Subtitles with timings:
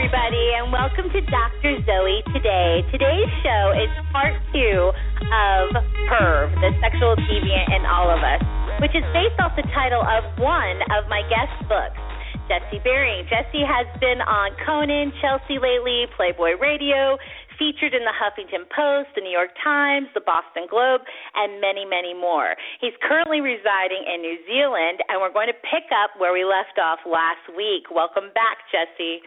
[0.00, 1.76] Everybody, and welcome to Dr.
[1.84, 2.80] Zoe today.
[2.88, 5.76] Today's show is part two of
[6.08, 8.40] Perv, the sexual deviant in all of us,
[8.80, 12.00] which is based off the title of one of my guest books.
[12.48, 13.28] Jesse Bering.
[13.28, 17.20] Jesse has been on Conan, Chelsea lately, Playboy Radio,
[17.60, 21.04] featured in the Huffington Post, the New York Times, the Boston Globe,
[21.36, 22.56] and many, many more.
[22.80, 26.80] He's currently residing in New Zealand, and we're going to pick up where we left
[26.80, 27.92] off last week.
[27.92, 29.20] Welcome back, Jesse.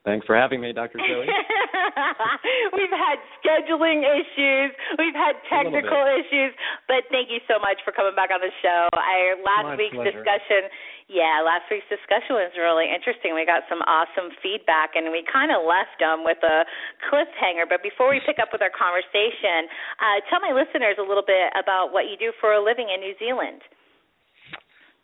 [0.00, 0.96] Thanks for having me, Dr.
[0.96, 1.28] Zoe.
[2.76, 6.56] We've had scheduling issues, we've had technical issues,
[6.88, 8.88] but thank you so much for coming back on the show.
[8.96, 10.16] I last My week's pleasure.
[10.16, 10.72] discussion,
[11.12, 13.36] yeah, last week's discussion was really interesting.
[13.36, 16.64] We got some awesome feedback, and we kind of left them with a
[17.10, 17.68] cliffhanger.
[17.68, 19.68] But before we pick up with our conversation,
[20.00, 23.04] uh, tell my listeners a little bit about what you do for a living in
[23.04, 23.60] New Zealand.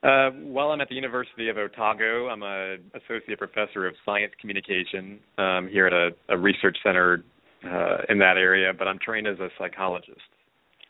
[0.06, 2.28] Uh, well, I'm at the University of Otago.
[2.28, 7.24] I'm a associate professor of science communication um, here at a, a research center
[7.64, 10.20] uh, in that area, but I'm trained as a psychologist.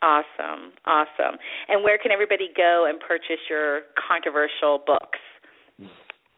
[0.03, 1.39] Awesome, awesome.
[1.69, 5.19] And where can everybody go and purchase your controversial books?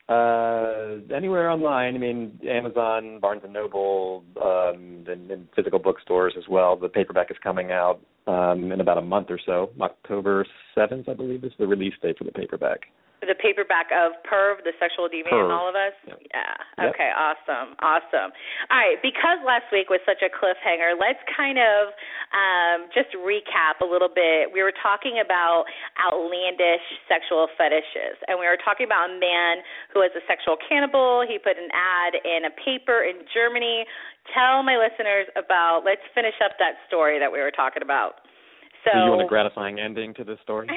[0.08, 1.94] Uh, anywhere online.
[1.94, 6.76] I mean, Amazon, Barnes and Noble, um, and, and physical bookstores as well.
[6.76, 9.70] The paperback is coming out um, in about a month or so.
[9.80, 12.86] October 7th, I believe, is the release date for the paperback.
[13.18, 15.90] The paperback of Perv, the sexual deviant in all of us?
[16.06, 16.22] Yep.
[16.30, 16.54] Yeah.
[16.78, 16.94] Yep.
[16.94, 17.74] Okay, awesome.
[17.82, 18.30] Awesome.
[18.70, 21.90] All right, because last week was such a cliffhanger, let's kind of
[22.30, 24.54] um, just recap a little bit.
[24.54, 25.66] We were talking about
[25.98, 31.26] outlandish sexual fetishes, and we were talking about a man who was a sexual cannibal.
[31.26, 33.82] He put an ad in a paper in Germany.
[34.30, 38.22] Tell my listeners about, let's finish up that story that we were talking about.
[38.84, 40.68] So, Do you want a gratifying ending to this story?
[40.70, 40.74] I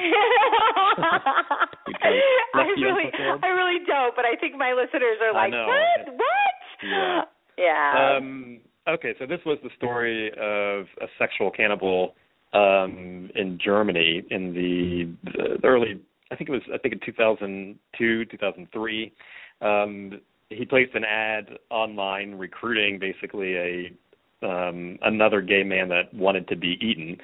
[2.80, 3.10] really.
[3.42, 6.14] I really don't, but I think my listeners are like, what?
[6.16, 6.54] What?
[6.82, 7.22] Yeah.
[7.58, 8.16] Yeah.
[8.16, 12.14] Um, okay, so this was the story of a sexual cannibal
[12.52, 18.24] um, in Germany in the, the early, I think it was, I think in 2002,
[18.26, 19.12] 2003.
[19.60, 23.92] Um, he placed an ad online recruiting basically a
[24.42, 27.16] um, another gay man that wanted to be eaten.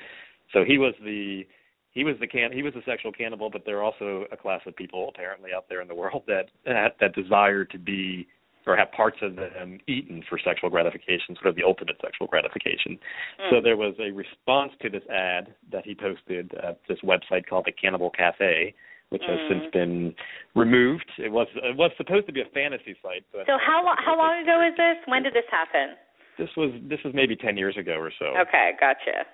[0.52, 1.46] So he was the
[1.92, 4.60] he was the can he was a sexual cannibal, but there are also a class
[4.66, 8.26] of people apparently out there in the world that that, that desire to be
[8.66, 12.98] or have parts of them eaten for sexual gratification, sort of the ultimate sexual gratification.
[13.40, 13.50] Mm.
[13.50, 17.64] So there was a response to this ad that he posted at this website called
[17.64, 18.74] the Cannibal Cafe,
[19.08, 19.48] which has Mm.
[19.48, 20.14] since been
[20.54, 21.10] removed.
[21.16, 23.24] It was it was supposed to be a fantasy site.
[23.32, 24.98] So, so how lo- how long ago is this?
[25.06, 25.96] When did this happen?
[26.36, 28.36] This was this was maybe ten years ago or so.
[28.36, 29.24] Okay, gotcha.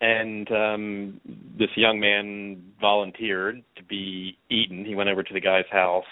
[0.00, 1.20] And um
[1.58, 6.04] this young man volunteered to be eaten he went over to the guy's house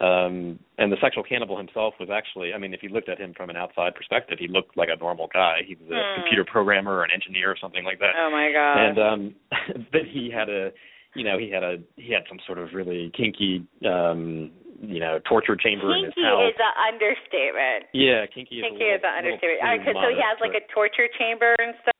[0.00, 3.32] um and the sexual cannibal himself was actually i mean if you looked at him
[3.36, 6.20] from an outside perspective he looked like a normal guy he was a Hmm.
[6.22, 8.76] computer programmer or an engineer or something like that Oh my god.
[8.82, 9.20] and um
[9.92, 10.72] but he had a
[11.14, 15.20] you know he had a he had some sort of really kinky um you know
[15.28, 17.84] torture chamber in his Kinky house is an understatement.
[17.92, 19.60] yeah kinky is Kinky a is an understatement.
[19.60, 21.99] little All right, so he has like a torture chamber and stuff.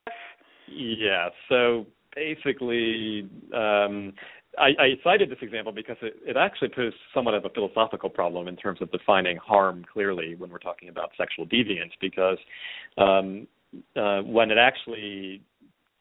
[0.71, 1.29] Yeah.
[1.49, 4.13] So basically, um,
[4.59, 8.49] I, I cited this example because it, it actually poses somewhat of a philosophical problem
[8.49, 11.93] in terms of defining harm clearly when we're talking about sexual deviance.
[12.01, 12.39] Because
[12.99, 13.47] um,
[13.97, 15.43] uh, when it actually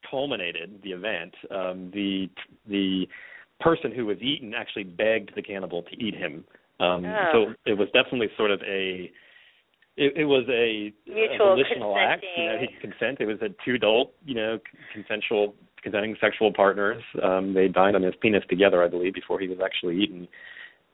[0.10, 2.30] culminated, the event, um, the
[2.68, 3.08] the
[3.60, 6.46] person who was eaten actually begged the cannibal to eat him.
[6.80, 7.30] Um, Oh.
[7.34, 9.12] So it was definitely sort of a
[10.00, 12.24] it, it was a, Mutual volitional act.
[12.38, 13.20] You know, he consent.
[13.20, 14.58] It was a two adult, you know,
[14.94, 15.54] consensual,
[15.84, 17.04] consenting sexual partners.
[17.22, 20.28] Um, they dined on his penis together, I believe, before he was actually eaten.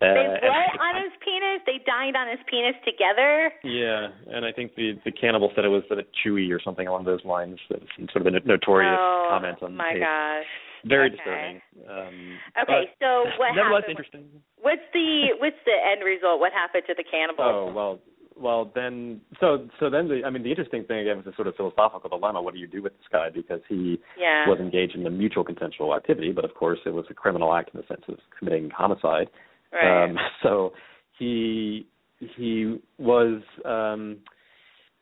[0.01, 1.61] Uh, They what on his penis?
[1.65, 3.53] They dined on his penis together.
[3.63, 6.87] Yeah, and I think the the cannibal said it was sort of chewy or something
[6.87, 7.57] along those lines.
[7.69, 10.01] That's sort of a notorious oh, comment on my tape.
[10.01, 10.51] gosh.
[10.83, 11.15] Very Okay.
[11.15, 11.61] disturbing.
[11.89, 13.89] Um, Okay, so what nevertheless happened?
[13.89, 14.23] interesting.
[14.59, 16.41] What's the what's the end result?
[16.41, 17.45] What happened to the cannibal?
[17.47, 17.99] Oh well,
[18.37, 21.47] well then, so so then the I mean the interesting thing again was a sort
[21.47, 22.41] of philosophical dilemma.
[22.41, 24.47] What do you do with this guy because he yeah.
[24.47, 27.71] was engaged in a mutual consensual activity, but of course it was a criminal act
[27.73, 29.29] in the sense of committing homicide.
[29.71, 30.05] right.
[30.05, 30.73] Um, so
[31.17, 31.87] he
[32.19, 34.17] he was um,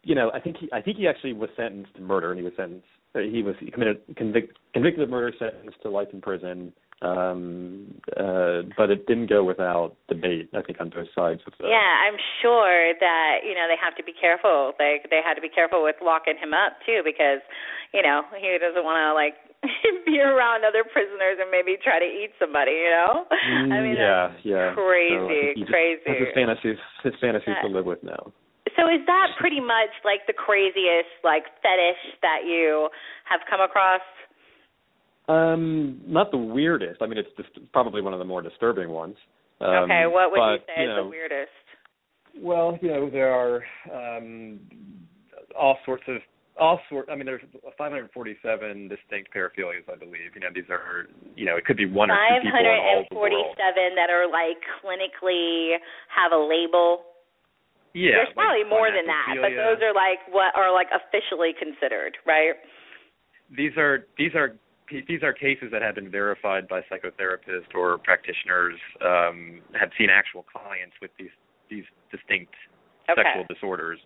[0.04, 2.44] you know, I think he I think he actually was sentenced to murder, and he
[2.44, 2.88] was sentenced.
[3.14, 6.74] He was he committed convict, convicted of murder, sentenced to life in prison.
[7.04, 10.48] Um, uh, but it didn't go without debate.
[10.56, 11.68] I think on both sides of the.
[11.68, 14.72] Yeah, I'm sure that you know they have to be careful.
[14.80, 17.44] Like they had to be careful with locking him up too, because
[17.92, 19.36] you know he doesn't want to like
[20.08, 22.72] be around other prisoners and maybe try to eat somebody.
[22.72, 26.08] You know, I mean, yeah, yeah, crazy, so crazy.
[26.08, 28.32] His fantasies, his fantasies to live with now.
[28.80, 32.90] So is that pretty much like the craziest like fetish that you
[33.28, 34.02] have come across?
[35.28, 37.02] Um, not the weirdest.
[37.02, 39.16] I mean, it's just probably one of the more disturbing ones.
[39.62, 41.52] Um, okay, what would but, you say you is the weirdest?
[42.36, 44.60] Well, you know, there are um,
[45.58, 46.18] all sorts of
[46.60, 47.10] all sort.
[47.10, 47.42] I mean, there's
[47.78, 50.36] 547 distinct paraphilias, I believe.
[50.36, 53.06] You know, these are, you know, it could be one or two people in all
[53.10, 53.56] the world.
[53.58, 55.78] 547 that are like clinically
[56.12, 57.06] have a label.
[57.94, 61.54] Yeah, There's probably like more than that, but those are like what are like officially
[61.54, 62.58] considered, right?
[63.56, 64.58] These are these are
[65.08, 70.44] these are cases that have been verified by psychotherapists or practitioners um, have seen actual
[70.44, 71.32] clients with these
[71.70, 72.54] these distinct
[73.10, 73.22] Okay.
[73.22, 74.00] sexual disorders.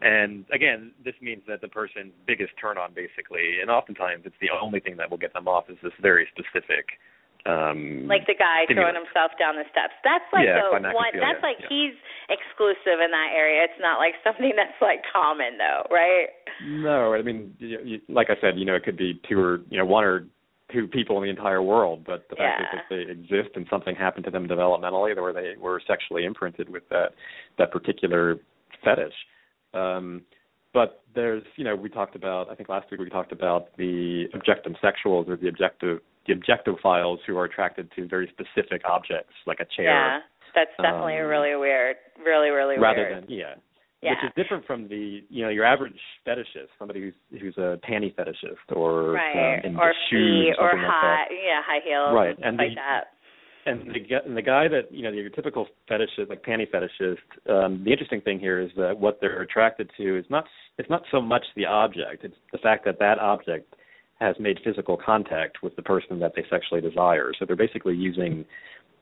[0.00, 4.50] And again, this means that the person's biggest turn on basically, and oftentimes it's the
[4.50, 6.98] only thing that will get them off is this very specific
[7.46, 9.94] um Like the guy throwing himself down the steps.
[10.04, 11.12] That's like Yeah, the one.
[11.18, 11.66] That's like yeah.
[11.68, 11.96] he's
[12.30, 13.64] exclusive in that area.
[13.64, 16.30] It's not like something that's like common though, right?
[16.62, 19.60] No, I mean, you, you, like I said, you know, it could be two or
[19.70, 20.26] you know one or
[20.72, 22.80] two people in the entire world, but the fact is Yeah.
[22.80, 26.88] that they exist and something happened to them developmentally, where they were sexually imprinted with
[26.88, 27.12] that
[27.58, 28.38] that particular
[28.84, 29.14] fetish.
[29.74, 30.22] Um,
[30.72, 32.50] but there's, you know, we talked about.
[32.50, 37.18] I think last week we talked about the objective sexuals or the objective the objectophiles
[37.26, 40.20] who are attracted to very specific objects, like a chair, Yeah,
[40.54, 41.96] that's definitely Um, really weird.
[42.24, 43.12] Really, really rather weird.
[43.12, 43.54] Rather than yeah,
[44.02, 44.10] yeah.
[44.10, 48.14] which is different from the you know your average fetishist, somebody who's who's a panty
[48.14, 49.64] fetishist or right.
[49.64, 53.04] um, or shoes or something like high, yeah, high heels, Right, and, like the- that.
[53.04, 53.06] that.
[53.64, 57.82] And the and the guy that you know your typical fetishist, like panty fetishist, um,
[57.84, 60.46] the interesting thing here is that what they're attracted to is not
[60.78, 63.72] it's not so much the object; it's the fact that that object
[64.22, 67.32] has made physical contact with the person that they sexually desire.
[67.38, 68.44] So they're basically using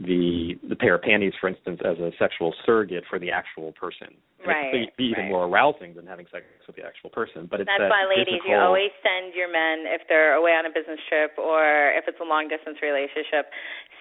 [0.00, 4.08] the the pair of panties, for instance, as a sexual surrogate for the actual person.
[4.40, 5.36] And Right, It could be even right.
[5.36, 7.44] more arousing than having sex with the actual person.
[7.44, 10.64] But it's That's that why, ladies, you always send your men if they're away on
[10.64, 13.52] a business trip or if it's a long distance relationship,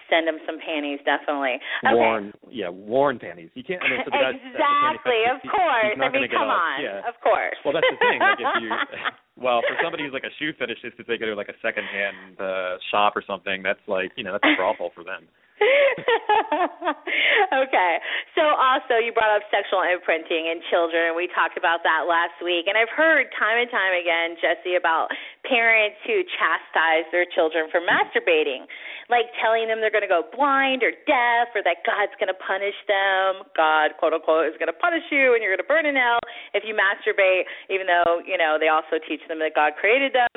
[0.08, 1.60] send them some panties, definitely.
[1.84, 1.94] Okay.
[1.94, 3.52] worn, yeah, worn panties.
[3.54, 3.84] You can't.
[3.84, 6.00] I mean, for the guy, exactly, of course.
[6.00, 7.04] I mean, come on, Yeah.
[7.04, 7.60] of course.
[7.62, 8.18] Well, that's the thing.
[8.18, 8.70] Like if you,
[9.40, 12.38] well, for somebody who's like a shoe fetishist, if they go to like a secondhand
[12.38, 15.24] uh, shop or something, that's like you know that's a brothel for them.
[17.64, 17.92] okay.
[18.32, 22.40] So also you brought up sexual imprinting in children and we talked about that last
[22.40, 22.64] week.
[22.64, 25.12] And I've heard time and time again Jesse about
[25.44, 28.64] parents who chastise their children for masturbating
[29.10, 32.38] like telling them they're going to go blind or deaf or that God's going to
[32.38, 33.42] punish them.
[33.58, 36.22] God quote unquote is going to punish you and you're going to burn in hell
[36.54, 40.30] if you masturbate even though you know they also teach them that God created them.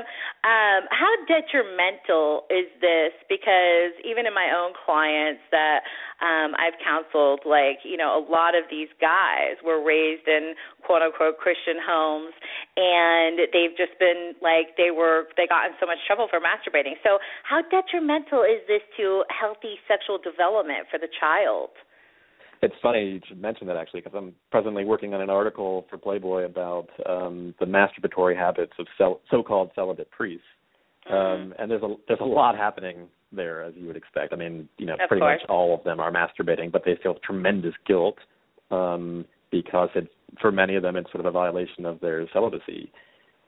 [0.43, 3.13] Um how detrimental is this?
[3.29, 5.12] Because even in my own clients
[5.51, 5.79] that
[6.21, 10.53] um I've counseled like you know a lot of these guys were raised in
[10.85, 12.33] quote unquote Christian homes
[12.75, 16.97] and they've just been like they were they got in so much trouble for masturbating
[17.03, 21.69] so how detrimental is this to healthy sexual development for the child
[22.61, 25.97] It's funny you should mention that actually because I'm presently working on an article for
[25.97, 30.45] Playboy about um, the masturbatory habits of cel- so-called celibate priests.
[31.11, 31.43] Mm-hmm.
[31.43, 34.33] Um, and there's a there's a lot happening there as you would expect.
[34.33, 35.41] I mean, you know, Of pretty course.
[35.41, 38.17] much all of them are masturbating, but they feel tremendous guilt
[38.71, 40.09] um, because it's
[40.41, 42.91] for many of them it's sort of a violation of their celibacy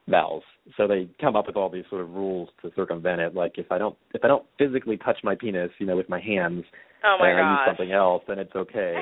[0.08, 0.42] vows.
[0.76, 3.34] So they come up with all these sort of rules to circumvent it.
[3.34, 6.20] Like if I don't if I don't physically touch my penis, you know, with my
[6.20, 6.64] hands,
[7.04, 8.94] oh my and I use something else, then it's okay.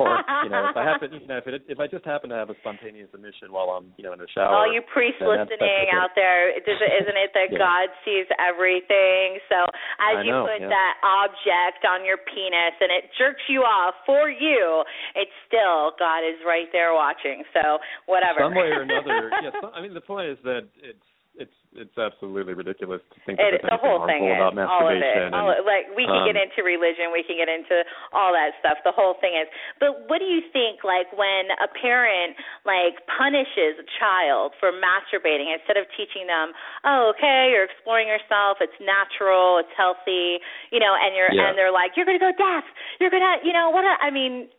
[0.00, 2.36] or you know, if I happen, you know, if it if I just happen to
[2.36, 4.50] have a spontaneous emission while I'm you know in the shower.
[4.50, 7.58] Oh, All you priests then that's- that's listening out there, isn't it that Yeah.
[7.58, 9.38] God sees everything?
[9.50, 9.66] So
[9.98, 10.70] as I you know, put yeah.
[10.70, 14.84] that object on your penis and it jerks you off for you,
[15.14, 17.42] it's still God is right there watching.
[17.52, 18.46] So whatever.
[18.46, 19.30] Some way or another.
[19.42, 19.50] yeah.
[19.60, 23.62] Some, I mean, the point is that it's it's it's absolutely ridiculous to think It,
[23.62, 25.00] the whole thing is about all of it.
[25.00, 25.30] masturbation.
[25.30, 28.82] All like we can get um, into religion, we can get into all that stuff.
[28.82, 29.46] The whole thing is.
[29.78, 30.82] But what do you think?
[30.82, 32.34] Like when a parent
[32.66, 36.50] like punishes a child for masturbating instead of teaching them,
[36.84, 38.58] oh, okay, you're exploring yourself.
[38.58, 39.62] It's natural.
[39.62, 40.42] It's healthy.
[40.74, 41.50] You know, and you're Yeah.
[41.50, 42.66] and they're like, you're gonna go deaf.
[42.98, 43.86] You're gonna, you know, what?
[43.86, 44.50] I mean.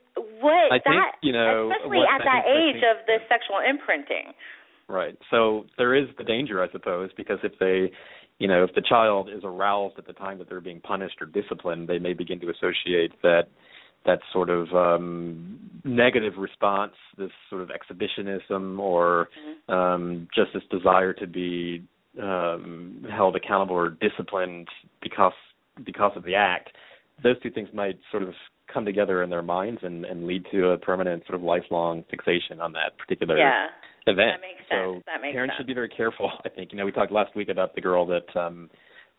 [0.44, 4.34] what I that think, you know, especially at that age of the sexual imprinting.
[4.92, 5.18] Right.
[5.30, 7.92] So there is the danger, I suppose, because if they,
[8.40, 11.28] you know, if the child is aroused at the time that they're being punished or
[11.28, 13.44] disciplined, they may begin to associate that
[14.06, 19.74] that sort of um negative response, this sort of exhibitionism or Mm-hmm.
[19.74, 21.84] um just this desire to be
[22.22, 24.68] um held accountable or disciplined
[25.02, 25.34] because
[25.86, 26.70] because of the act.
[27.24, 28.34] Those two things might sort of
[28.74, 32.60] come together in their minds and, and lead to a permanent sort of lifelong fixation
[32.60, 33.68] on that particular Yeah.
[34.08, 34.40] Event.
[34.40, 35.02] That makes so.
[35.06, 35.58] That makes parents sense.
[35.60, 36.32] should be very careful.
[36.46, 38.70] I think you know we talked last week about the girl that um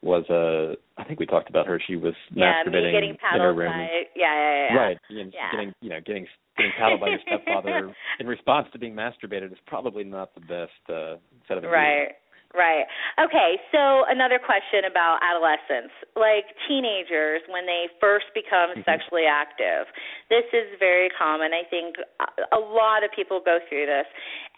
[0.02, 1.80] was uh I think we talked about her.
[1.86, 3.70] She was Yeah, masturbating getting in her room.
[3.72, 4.76] by yeah, yeah, yeah.
[4.76, 4.98] Right.
[5.10, 5.50] And Yeah.
[5.52, 9.58] getting you know, getting getting paddled by your stepfather in response to being masturbated is
[9.66, 11.64] probably not the best uh set of.
[11.64, 12.08] Right.
[12.52, 12.84] Right.
[13.16, 15.88] Okay, so another question about adolescence.
[16.12, 18.84] Like teenagers when they first become Mhm.
[18.84, 19.88] sexually active.
[20.28, 21.54] This is very common.
[21.54, 21.96] I think
[22.52, 24.06] a lot of people go through this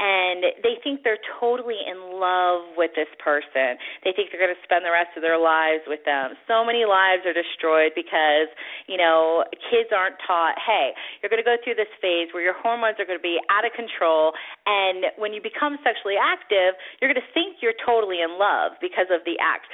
[0.01, 3.79] and they think they're totally in love with this person.
[4.03, 6.37] They think they're going to spend the rest of their lives with them.
[6.49, 8.49] So many lives are destroyed because,
[8.87, 12.55] you know, kids aren't taught, "Hey, you're going to go through this phase where your
[12.55, 14.35] hormones are going to be out of control
[14.67, 19.07] and when you become sexually active, you're going to think you're totally in love because
[19.13, 19.67] of the act.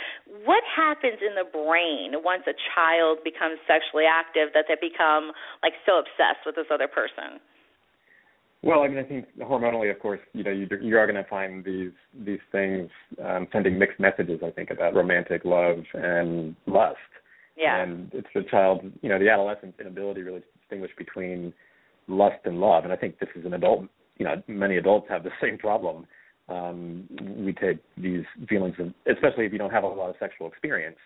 [0.44, 5.74] What happens in the brain once a child becomes sexually active that they become like
[5.86, 7.40] so obsessed with this other person?
[8.62, 11.28] Well, I mean, I think hormonally, of course, you know, you you are going to
[11.28, 12.90] find these these things
[13.24, 14.40] um, sending mixed messages.
[14.44, 16.98] I think about romantic love and lust.
[17.56, 17.82] Yeah.
[17.82, 21.52] And it's the child, you know, the adolescent's inability really to distinguish between
[22.08, 22.84] lust and love.
[22.84, 23.84] And I think this is an adult,
[24.18, 26.06] you know, many adults have the same problem.
[26.50, 30.48] Um, we take these feelings, of, especially if you don't have a lot of sexual
[30.48, 30.98] experience,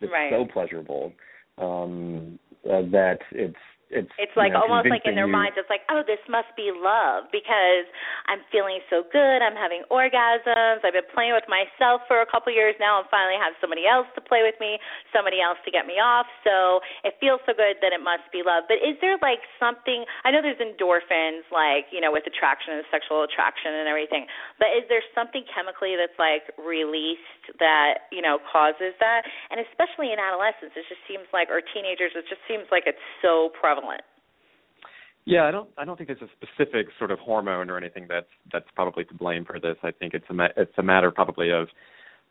[0.00, 0.30] it's Right.
[0.30, 1.12] so pleasurable
[1.58, 5.54] um, uh, that it's it's It's like you know, almost like in their you- minds,
[5.54, 7.86] it's like, oh, this must be love because
[8.26, 9.38] I'm feeling so good.
[9.46, 10.82] I'm having orgasms.
[10.82, 14.10] I've been playing with myself for a couple years now, and finally have somebody else
[14.18, 14.82] to play with me,
[15.14, 16.26] somebody else to get me off.
[16.42, 18.66] So it feels so good that it must be love.
[18.66, 20.02] But is there like something?
[20.26, 24.26] I know there's endorphins, like you know, with attraction and sexual attraction and everything.
[24.58, 29.22] But is there something chemically that's like released that you know causes that?
[29.54, 32.98] And especially in adolescence, it just seems like, or teenagers, it just seems like it's
[33.22, 33.75] so prevalent.
[35.26, 35.68] Yeah, I don't.
[35.76, 39.14] I don't think there's a specific sort of hormone or anything that's that's probably to
[39.14, 39.76] blame for this.
[39.82, 41.66] I think it's a ma- it's a matter probably of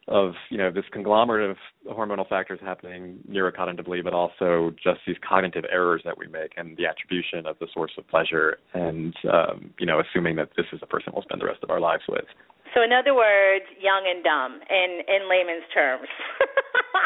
[0.08, 1.58] of you know this conglomerate of
[1.94, 6.86] hormonal factors happening neurocognitively, but also just these cognitive errors that we make and the
[6.86, 10.88] attribution of the source of pleasure, and um, you know assuming that this is a
[10.88, 12.26] person we'll spend the rest of our lives with.
[12.74, 16.08] So in other words, young and dumb in in layman's terms.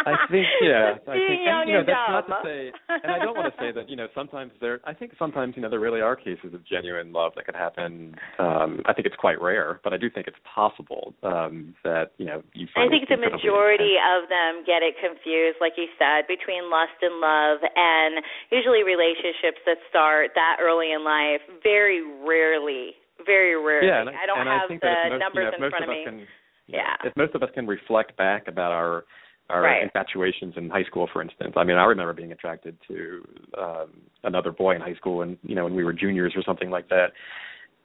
[0.05, 0.95] I think yeah.
[1.07, 3.71] I think and, you know that's not to say, and I don't want to say
[3.71, 4.79] that you know sometimes there.
[4.85, 8.15] I think sometimes you know there really are cases of genuine love that could happen.
[8.37, 12.25] Um, I think it's quite rare, but I do think it's possible um, that you
[12.25, 12.67] know you.
[12.75, 14.23] I think the majority intense.
[14.23, 19.59] of them get it confused, like you said, between lust and love, and usually relationships
[19.65, 21.41] that start that early in life.
[21.63, 23.87] Very rarely, very rarely.
[23.87, 25.71] Yeah, and I, I don't and have I think the most, numbers you know, in
[25.71, 26.03] front of of me.
[26.05, 26.27] Can,
[26.67, 26.95] Yeah.
[27.03, 29.05] If most of us can reflect back about our
[29.49, 29.83] our Right.
[29.83, 31.53] infatuations in high school, for instance.
[31.55, 33.27] I mean, I remember being attracted to
[33.57, 36.69] um another boy in high school, and you know, when we were juniors or something
[36.69, 37.07] like that,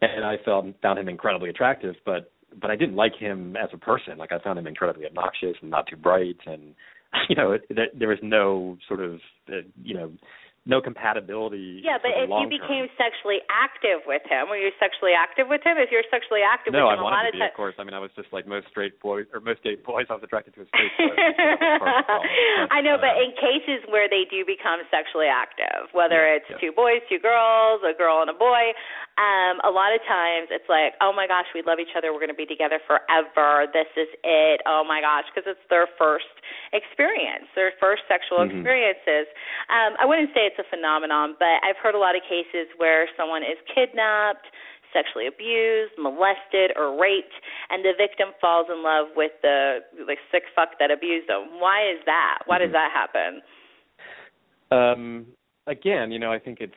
[0.03, 2.31] and I felt found him incredibly attractive, but
[2.61, 4.19] but I didn't like him as a person.
[4.19, 6.75] Like I found him incredibly obnoxious and not too bright, and
[7.29, 9.15] you know, it, there, there was no sort of
[9.49, 10.13] uh, you know
[10.67, 11.85] no compatibility.
[11.85, 12.49] Yeah, but if you term.
[12.49, 15.77] became sexually active with him, were you sexually active with him?
[15.77, 17.53] If you're sexually active No, with I him, a wanted lot of to be, times.
[17.53, 17.77] of course.
[17.77, 20.09] I mean, I was just like most straight boys or most gay boys.
[20.09, 21.13] I was attracted to a straight boy.
[22.73, 26.49] I know, but uh, in cases where they do become sexually active, whether Yeah, it's
[26.49, 26.61] yeah.
[26.65, 28.73] two boys, two girls, a girl and a boy,
[29.21, 32.11] um, a lot of times it's like, oh my gosh, we love each other.
[32.11, 33.69] We're going to be together forever.
[33.71, 34.65] This is it.
[34.67, 36.27] Oh my gosh, because it's their first
[36.73, 38.51] experience, their first sexual Mhm.
[38.51, 39.29] experiences.
[39.71, 43.09] Um, I wouldn't say it's a phenomenon, but I've heard a lot of cases where
[43.19, 44.47] someone is kidnapped
[44.95, 47.35] sexually abused, molested, or raped,
[47.71, 51.59] and the victim falls in love with the like sick fuck that abused them.
[51.59, 52.47] Why is that?
[52.47, 52.79] Why does Mhm.
[52.79, 53.43] that happen?
[54.71, 55.27] um,
[55.67, 56.75] again, you know, I think it's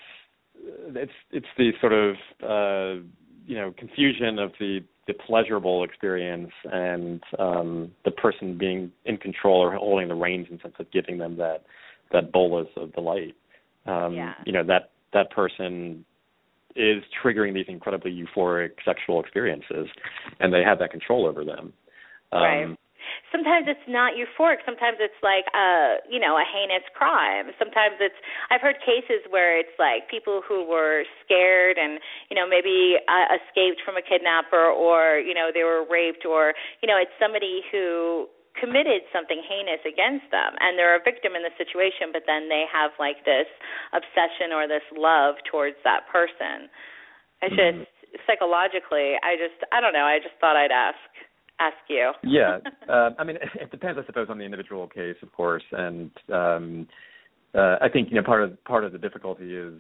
[0.96, 3.02] it's it's the sort of uh,
[3.46, 9.62] you know confusion of the the pleasurable experience and um, the person being in control
[9.62, 11.64] or holding the reins in sense of giving them that
[12.12, 13.36] that bolus of delight.
[13.88, 14.34] Um, Yeah.
[14.46, 16.06] You know that that person
[16.75, 19.88] is triggering these incredibly euphoric sexual experiences,
[20.39, 21.74] and they have that control over them.
[22.32, 22.77] Um, Right.
[23.32, 24.58] sometimes it's not euphoric.
[24.65, 27.51] Sometimes it's like a you know a heinous crime.
[27.58, 28.15] Sometimes it's
[28.51, 33.36] I've heard cases where it's like people who were scared and you know maybe uh,
[33.36, 37.63] escaped from a kidnapper or you know they were raped or you know it's somebody
[37.72, 38.27] who
[38.60, 42.66] committed something heinous against them and they're a victim in the situation but then they
[42.68, 43.48] have like this
[43.94, 46.68] obsession or this love towards that person.
[47.42, 47.86] It's mm-hmm.
[47.86, 50.98] just psychologically i just i don't know i just thought i'd ask
[51.60, 52.12] ask you.
[52.24, 52.60] Yeah.
[52.88, 56.88] Uh, i mean it depends i suppose on the individual case of course and um
[57.56, 59.74] uh, i think you know part of part of the difficulty is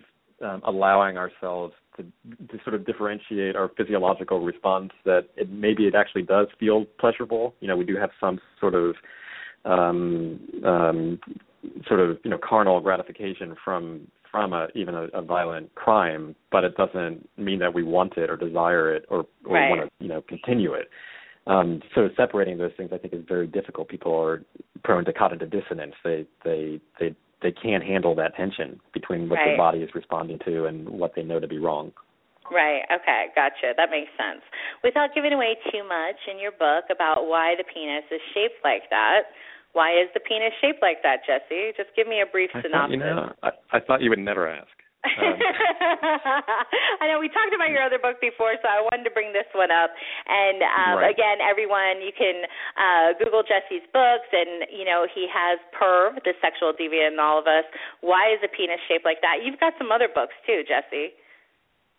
[0.43, 5.95] um, allowing ourselves to to sort of differentiate our physiological response that it, maybe it
[5.95, 7.55] actually does feel pleasurable.
[7.59, 8.95] You know, we do have some sort of
[9.65, 11.19] um, um,
[11.87, 16.63] sort of you know carnal gratification from from a, even a, a violent crime, but
[16.63, 19.69] it doesn't mean that we want it or desire it or, or right.
[19.69, 20.89] want to you know continue it.
[21.47, 23.87] Um, so separating those things, I think, is very difficult.
[23.87, 24.43] People are
[24.83, 25.93] prone to cognitive dissonance.
[26.03, 29.53] They they they they can't handle that tension between what right.
[29.53, 31.91] their body is responding to and what they know to be wrong.
[32.51, 32.81] Right.
[32.87, 33.27] Okay.
[33.35, 33.75] Gotcha.
[33.75, 34.41] That makes sense.
[34.83, 38.89] Without giving away too much in your book about why the penis is shaped like
[38.89, 39.35] that,
[39.73, 41.75] why is the penis shaped like that, Jesse?
[41.75, 42.73] Just give me a brief I synopsis.
[42.73, 44.71] Thought, you know, I, I thought you would never ask.
[45.15, 45.39] Um,
[47.01, 49.47] I know we talked about your other book before, so I wanted to bring this
[49.55, 49.91] one up.
[50.27, 51.13] And um, right.
[51.13, 52.43] again, everyone, you can
[52.75, 57.39] uh, Google Jesse's books, and you know he has Perv, the sexual deviant in all
[57.39, 57.65] of us.
[58.01, 59.43] Why is a penis shaped like that?
[59.43, 61.15] You've got some other books too, Jesse.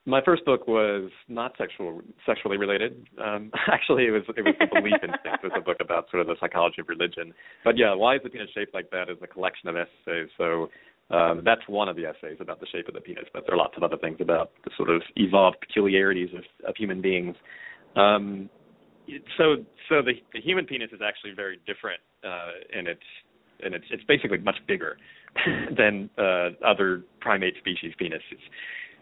[0.09, 3.07] My first book was not sexual sexually related.
[3.23, 5.45] Um, actually, it was it was the Belief Instinct.
[5.45, 7.35] It was a book about sort of the psychology of religion.
[7.63, 9.11] But yeah, why is the penis shaped like that?
[9.11, 10.31] Is a collection of essays.
[10.39, 10.71] So
[11.11, 13.59] um, that's one of the essays about the shape of the penis, but there are
[13.59, 17.35] lots of other things about the sort of evolved peculiarities of, of human beings.
[17.97, 18.51] Um,
[19.39, 19.57] so,
[19.89, 23.01] so the, the human penis is actually very different, uh, and it's
[23.61, 24.99] and it's it's basically much bigger
[25.77, 28.43] than uh, other primate species penises.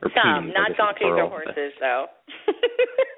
[0.02, 2.06] Some, not donkeys or horses, though.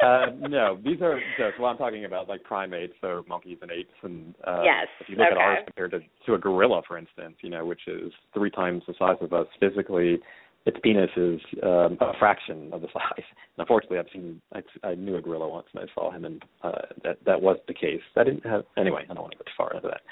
[0.06, 1.64] uh, no, these are so, so.
[1.64, 4.86] I'm talking about, like primates, so monkeys and apes, and uh, yes.
[5.00, 5.34] if you look okay.
[5.34, 8.82] at ours compared to to a gorilla, for instance, you know, which is three times
[8.86, 10.20] the size of us physically,
[10.68, 13.24] its penis is um, a fraction of the size.
[13.58, 16.44] And unfortunately, I've seen I, I knew a gorilla once, and I saw him, and
[16.62, 18.04] uh, that that was the case.
[18.14, 19.02] I didn't have anyway.
[19.10, 20.02] I don't want to go too far into that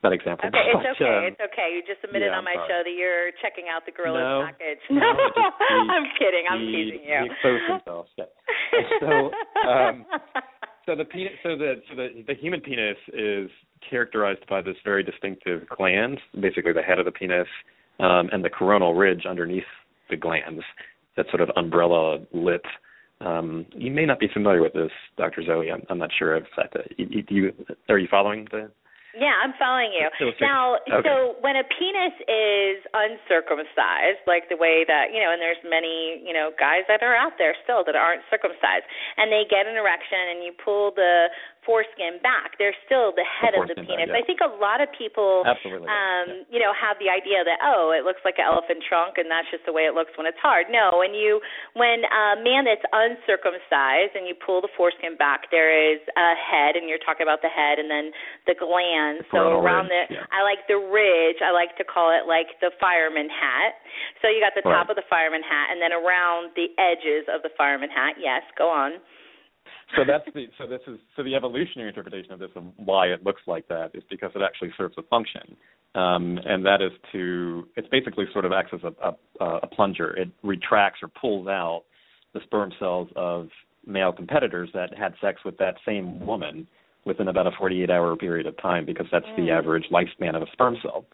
[0.00, 0.48] that example.
[0.48, 1.04] Okay, but, it's okay.
[1.04, 1.68] Um, it's okay.
[1.76, 2.68] You just admitted yeah, on my sorry.
[2.70, 4.80] show that you're checking out the gorilla's no, package.
[4.88, 5.04] No,
[5.36, 6.44] just, he, I'm kidding.
[6.48, 7.20] I'm he, teasing you.
[7.20, 8.06] He exposed himself.
[8.16, 8.32] Yeah.
[9.04, 9.12] so,
[9.68, 9.94] um,
[10.86, 13.52] so the penis, so the so the the human penis is
[13.84, 17.48] characterized by this very distinctive glans, basically the head of the penis,
[18.00, 19.68] um, and the coronal ridge underneath
[20.10, 20.62] the glans,
[21.16, 22.64] that sort of umbrella lip.
[23.20, 25.42] Um, you may not be familiar with this, Dr.
[25.44, 25.70] Zoe.
[25.70, 26.72] I'm, I'm not sure if that.
[26.74, 27.52] Uh, you, you,
[27.88, 28.70] are you following the
[29.14, 30.10] yeah, I'm following you.
[30.42, 31.06] Now, okay.
[31.06, 36.18] so when a penis is uncircumcised, like the way that, you know, and there's many,
[36.26, 38.82] you know, guys that are out there still that aren't circumcised,
[39.14, 41.30] and they get an erection and you pull the
[41.66, 44.08] foreskin back, they're still the head the of the penis.
[44.08, 44.20] Back, yeah.
[44.20, 45.88] I think a lot of people, Absolutely.
[45.88, 46.52] um, yeah.
[46.52, 49.48] you know, have the idea that oh, it looks like an elephant trunk, and that's
[49.50, 50.70] just the way it looks when it's hard.
[50.70, 51.40] No, when you,
[51.74, 56.76] when a man that's uncircumcised and you pull the foreskin back, there is a head,
[56.76, 58.14] and you're talking about the head, and then
[58.46, 59.26] the glans.
[59.32, 60.36] The so around ridge, the, yeah.
[60.36, 61.42] I like the ridge.
[61.42, 63.80] I like to call it like the fireman hat.
[64.22, 64.84] So you got the right.
[64.84, 68.20] top of the fireman hat, and then around the edges of the fireman hat.
[68.20, 69.00] Yes, go on
[69.96, 73.24] so that's the so this is so the evolutionary interpretation of this and why it
[73.24, 75.56] looks like that is because it actually serves a function,
[75.94, 80.16] um, and that is to it's basically sort of acts as a, a, a plunger.
[80.16, 81.84] It retracts or pulls out
[82.32, 83.48] the sperm cells of
[83.86, 86.66] male competitors that had sex with that same woman
[87.04, 89.36] within about a 48 hour period of time because that's mm.
[89.36, 91.04] the average lifespan of a sperm cell.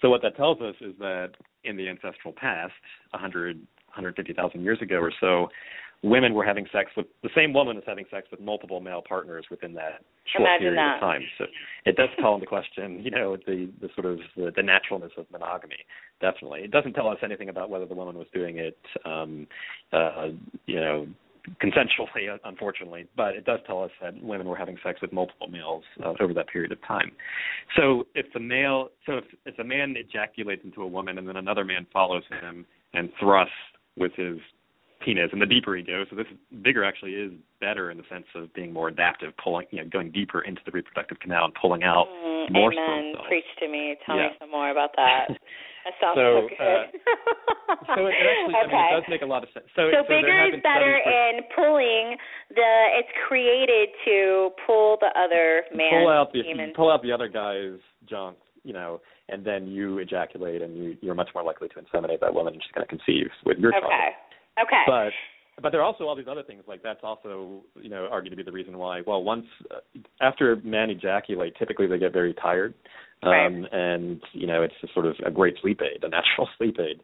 [0.00, 1.32] So what that tells us is that
[1.64, 2.72] in the ancestral past,
[3.10, 5.48] 100 150,000 years ago or so,
[6.04, 9.46] women were having sex with the same woman was having sex with multiple male partners
[9.50, 10.94] within that short Imagine period that.
[10.96, 11.22] of time.
[11.38, 11.46] So
[11.86, 15.24] it does call into question, you know, the the sort of the, the naturalness of
[15.32, 15.78] monogamy.
[16.20, 19.46] Definitely, it doesn't tell us anything about whether the woman was doing it, um,
[19.92, 20.28] uh,
[20.66, 21.06] you know,
[21.62, 23.06] consensually, unfortunately.
[23.16, 26.34] But it does tell us that women were having sex with multiple males uh, over
[26.34, 27.12] that period of time.
[27.76, 31.36] So if the male, so if if a man ejaculates into a woman and then
[31.36, 33.54] another man follows him and thrusts
[33.96, 34.36] with his
[35.04, 36.26] penis, and the deeper he goes, so this
[36.62, 40.10] bigger actually is better in the sense of being more adaptive, pulling, you know, going
[40.10, 42.84] deeper into the reproductive canal and pulling out mm, more amen.
[42.84, 43.26] sperm cells.
[43.28, 43.96] Preach to me.
[44.06, 44.28] Tell yeah.
[44.28, 45.28] me some more about that.
[45.84, 46.64] That sounds so, so good.
[46.64, 48.72] Uh, so it, it actually okay.
[48.72, 49.68] I mean, it does make a lot of sense.
[49.76, 52.16] So, so, so bigger is better for- in pulling
[52.48, 52.70] the.
[52.96, 55.92] It's created to pull the other man.
[55.92, 56.72] pull out the demon.
[56.74, 57.76] pull out the other guy's
[58.08, 62.20] junk, you know, and then you ejaculate, and you you're much more likely to inseminate
[62.20, 63.84] that woman, and she's going to conceive with your child.
[64.60, 64.82] Okay.
[64.86, 65.12] But
[65.62, 68.36] but there are also all these other things like that's also you know argued to
[68.36, 69.02] be the reason why.
[69.06, 69.76] Well, once uh,
[70.20, 72.74] after men ejaculate, typically they get very tired,
[73.22, 73.72] um, Right.
[73.72, 77.00] and you know it's sort of a great sleep aid, a natural sleep aid.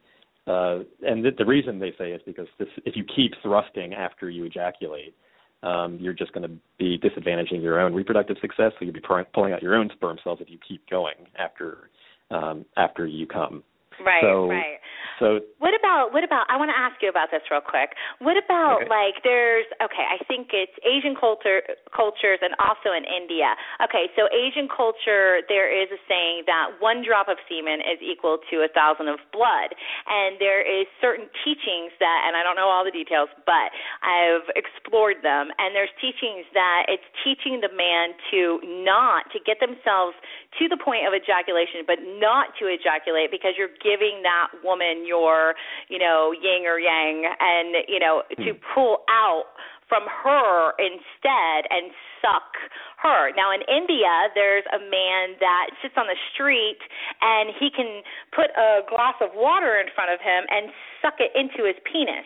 [0.46, 4.28] Uh, and the, the reason they say is because this, if you keep thrusting after
[4.30, 5.14] you ejaculate,
[5.62, 8.72] um, you're just going to be disadvantaging your own reproductive success.
[8.78, 11.90] So you'll be pu- pulling out your own sperm cells if you keep going after
[12.32, 13.62] um, after you come.
[14.04, 14.22] right.
[14.22, 14.79] so- right.
[15.20, 17.92] So What about what about I want to ask you about this real quick.
[18.24, 18.88] What about Okay.
[18.88, 21.60] like there's okay, I think it's Asian culture
[21.92, 23.52] cultures and also in India.
[23.84, 28.40] Okay, so Asian culture there is a saying that one drop of semen is equal
[28.48, 29.76] to a thousand of blood.
[30.08, 33.68] And there is certain teachings that and I don't know all the details, but
[34.00, 39.60] I've explored them and there's teachings that it's teaching the man to not to get
[39.60, 40.16] themselves
[40.58, 45.54] to the point of ejaculation but not to ejaculate because you're giving that woman your,
[45.88, 48.60] you know, yin or yang and, you know, to hmm.
[48.74, 49.54] pull out
[49.90, 51.90] from her instead and
[52.22, 52.54] suck
[53.02, 53.34] her.
[53.34, 56.78] Now in India, there's a man that sits on the street
[57.20, 60.70] and he can put a glass of water in front of him and
[61.02, 62.24] suck it into his penis.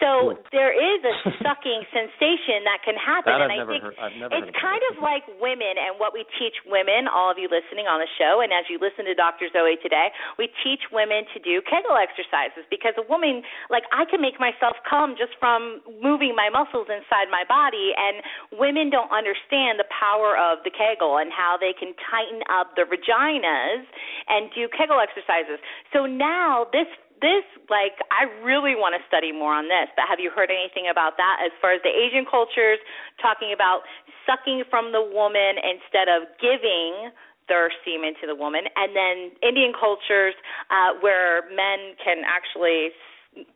[0.00, 3.84] So there is a sucking sensation that can happen, that and I've I never think
[3.84, 3.96] heard.
[4.44, 8.00] It's kind of like women and what we teach women, all of you listening on
[8.00, 9.48] the show, and as you listen to Dr.
[9.52, 14.20] Zoe today, we teach women to do Kegel exercises because a woman, like I can
[14.20, 18.20] make myself come just from moving my muscles inside my body, and
[18.54, 22.86] women don't understand the power of the Kegel and how they can tighten up their
[22.86, 23.84] vaginas
[24.28, 25.60] and do Kegel exercises.
[25.92, 26.88] So now this
[27.22, 29.88] this like I really want to study more on this.
[29.94, 32.78] But have you heard anything about that as far as the Asian cultures
[33.22, 33.86] talking about
[34.26, 37.12] sucking from the woman instead of giving
[37.48, 40.32] their semen to the woman, and then Indian cultures
[40.72, 42.88] uh, where men can actually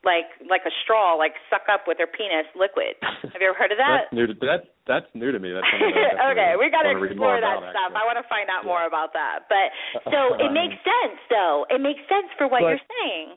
[0.05, 2.99] like like a straw like suck up with their penis liquid.
[3.03, 4.11] Have you ever heard of that?
[4.11, 4.61] That's new to that.
[4.87, 5.53] That's new to me.
[5.53, 7.91] That's something that I okay, we got to wanna read more explore that about, stuff.
[7.95, 8.01] actually.
[8.01, 8.73] I want to find out Yeah.
[8.73, 9.47] more about that.
[9.53, 9.69] But
[10.11, 11.67] so it makes sense, though.
[11.71, 13.37] It makes sense for what But- you're saying.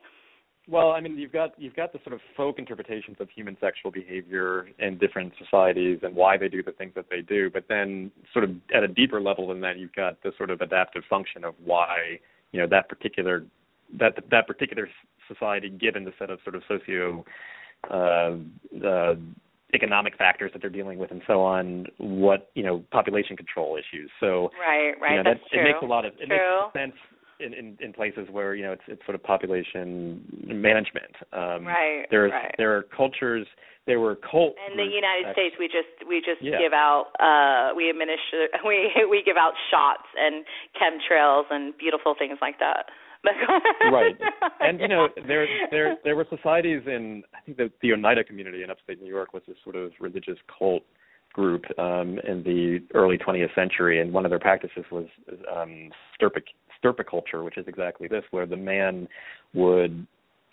[0.70, 3.92] Well, I mean, you've got you've got the sort of folk interpretations of human sexual
[3.92, 8.12] behavior in different societies and why they do the things that they do, but then
[8.32, 11.44] sort of at a deeper level than that, you've got the sort of adaptive function
[11.44, 12.20] of why
[12.54, 13.44] you know that particular
[14.00, 14.92] that that particular s-
[15.34, 17.24] society, given the set of sort of socio
[17.90, 18.36] uh,
[18.88, 19.16] uh,
[19.74, 24.10] economic factors that they're dealing with and so on, what you know population control issues.
[24.20, 25.12] So Right, right.
[25.12, 25.62] you know, That's that, true.
[25.62, 26.62] It makes a lot of it True.
[26.66, 26.94] makes sense
[27.40, 31.16] in, in, in places where you know it's it's sort of population management.
[31.34, 32.54] Um, Right, There's right.
[32.58, 33.48] there are cultures.
[33.88, 34.54] There were cult.
[34.70, 36.60] In the United that- States, we just we just Yeah.
[36.60, 40.46] give out uh we administer we we give out shots and
[40.78, 42.88] chemtrails and beautiful things like that.
[43.92, 44.16] Right,
[44.62, 48.64] and you know there there there were societies in I think the the Oneida community
[48.64, 50.84] in upstate New York was this sort of religious cult
[51.34, 55.06] group um, in the early 20th century, and one of their practices was
[55.56, 56.44] um, stirpic
[56.84, 59.08] stirpiculture, which is exactly this, where the man
[59.54, 60.06] would,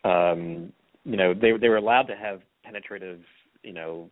[0.04, 0.72] um,
[1.04, 3.20] you know, they they were allowed to have penetrative,
[3.62, 4.10] you know,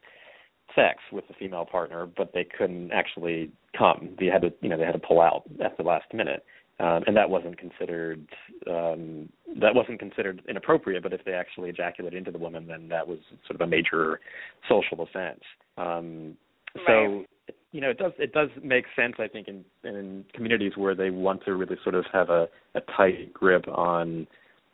[0.75, 4.11] sex with the female partner, but they couldn't actually come.
[4.19, 6.45] They had to, you know, they had to pull out at the last minute.
[6.79, 8.27] Um, and that wasn't considered
[8.67, 11.03] um, that wasn't considered inappropriate.
[11.03, 14.21] But if they actually ejaculated into the woman, then that was sort of a major
[14.69, 15.41] social offense.
[15.79, 16.37] Um,
[16.87, 17.25] so
[17.73, 21.11] you know, it does it does make sense, I think, in in communities where they
[21.11, 24.27] want to really sort of have a, a tight grip on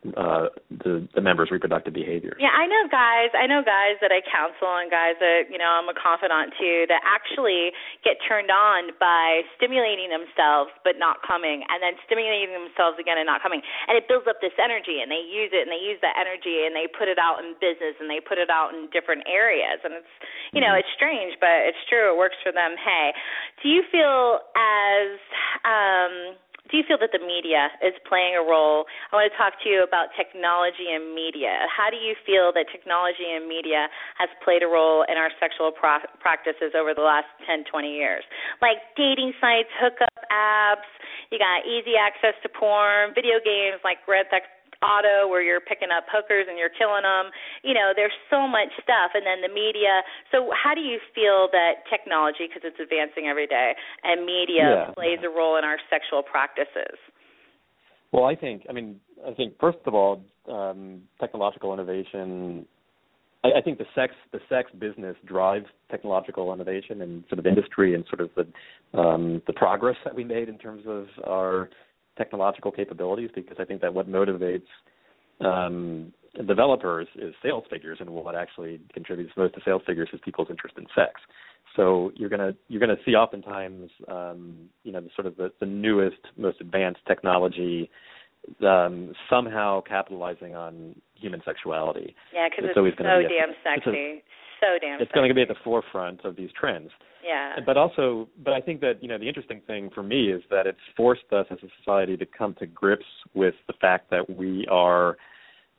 [0.03, 0.51] uh,
[0.83, 2.35] the the members' reproductive behavior.
[2.35, 3.31] Yeah, I know guys.
[3.39, 6.91] I know guys that I counsel and guys that you know I'm a confidant to
[6.91, 7.71] that actually
[8.03, 13.31] get turned on by stimulating themselves but not coming, and then stimulating themselves again and
[13.31, 16.03] not coming, and it builds up this energy, and they use it and they use
[16.03, 18.91] that energy and they put it out in business and they put it out in
[18.91, 20.15] different areas, and it's
[20.51, 22.11] you know it's strange, but it's true.
[22.11, 22.75] It works for them.
[22.75, 23.15] Hey,
[23.63, 25.15] do you feel as
[25.63, 26.35] um
[26.71, 28.87] do you feel that the media is playing a role?
[29.11, 31.67] I want to talk to you about technology and media.
[31.67, 35.75] How do you feel that technology and media has played a role in our sexual
[35.75, 38.23] pro- practices over the last 10, 20 years?
[38.63, 40.89] Like dating sites, hookup apps,
[41.35, 44.47] you got easy access to porn, video games like Red Theft
[44.83, 47.31] Auto where you're picking up hookers and you're killing them.
[47.63, 50.03] You know, there's so much stuff, and then the media.
[50.31, 54.95] So, how do you feel that technology, because it's advancing every day, and media Yeah.
[54.95, 56.99] plays a role in our sexual practices?
[58.11, 62.67] Well, I think, I mean, I think first of all, um, technological innovation.
[63.45, 67.95] I, I think the sex the sex business drives technological innovation and sort of industry
[67.95, 71.71] and sort of the um, the progress that we made in terms of our
[72.17, 74.67] technological capabilities because I think that what motivates
[75.41, 76.13] um,
[76.47, 80.77] developers is sales figures, and what actually contributes most to sales figures is people's interest
[80.79, 81.21] in sex.
[81.77, 85.67] So you're gonna you're gonna see oftentimes um, you know the sort of the, the
[85.67, 87.91] newest, most advanced technology
[88.67, 92.15] um, somehow capitalizing on human sexuality.
[92.35, 93.91] Yeah, because it's, it's so damn sexy.
[93.91, 94.23] A,
[94.61, 95.01] so damn.
[95.01, 96.91] It's going to be at the forefront of these trends.
[97.25, 97.57] Yeah.
[97.65, 100.67] But also, but I think that you know the interesting thing for me is that
[100.67, 104.67] it's forced us as a society to come to grips with the fact that we
[104.71, 105.17] are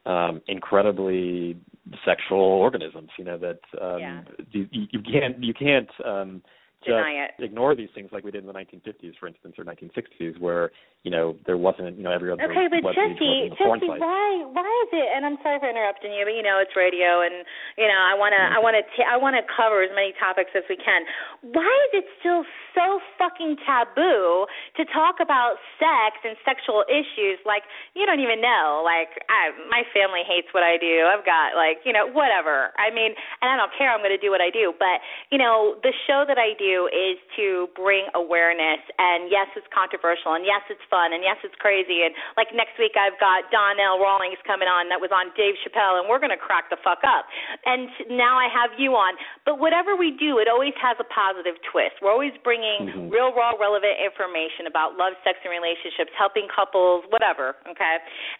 [0.05, 1.57] um, incredibly
[2.05, 3.09] sexual organisms.
[3.17, 4.21] You know that um, yeah.
[4.51, 6.41] you, you can't you can't um,
[6.85, 7.43] Deny just it.
[7.51, 10.71] ignore these things like we did in the 1950s, for instance, or 1960s, where
[11.03, 14.91] you know there wasn't you know every other okay, but Jesse, Jesse, why why is
[14.95, 15.09] it?
[15.11, 17.43] And I'm sorry for interrupting you, but you know it's radio, and
[17.75, 20.15] you know I want to I want to t- I want to cover as many
[20.15, 21.03] topics as we can.
[21.43, 24.47] Why is it still so fucking taboo
[24.79, 27.37] to talk about sex and sexual issues?
[27.43, 28.81] Like you don't even know.
[28.81, 31.03] Like I, my family hates what I do.
[31.03, 32.71] I've got like you know whatever.
[32.79, 33.11] I mean,
[33.43, 33.91] and I don't care.
[33.91, 34.71] I'm going to do what I do.
[34.79, 38.81] But you know the show that I do is to bring awareness.
[38.97, 42.05] And yes, it's controversial, and yes, it's fun, and yes, it's crazy.
[42.05, 46.01] And like next week, I've got Donnell Rawlings coming on that was on Dave Chappelle,
[46.01, 47.29] and we're going to crack the fuck up.
[47.65, 49.15] And now I have you on.
[49.45, 52.01] But whatever we do, it always has a positive twist.
[52.01, 53.13] We're always bringing mm-hmm.
[53.13, 57.55] real, raw, relevant information about love, sex, and relationships, helping couples, whatever.
[57.69, 57.95] Okay,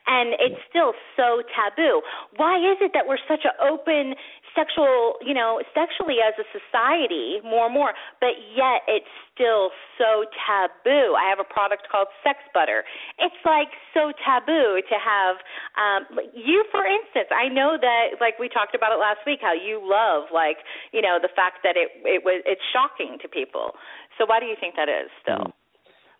[0.07, 2.01] and it's still so taboo.
[2.37, 4.15] Why is it that we're such an open
[4.55, 10.25] sexual, you know, sexually as a society more and more, but yet it's still so
[10.33, 11.17] taboo.
[11.17, 12.85] I have a product called Sex Butter.
[13.17, 15.35] It's like so taboo to have
[15.77, 16.01] um
[16.33, 17.29] you for instance.
[17.33, 20.61] I know that like we talked about it last week how you love like,
[20.93, 23.73] you know, the fact that it it was it's shocking to people.
[24.17, 25.53] So why do you think that is still?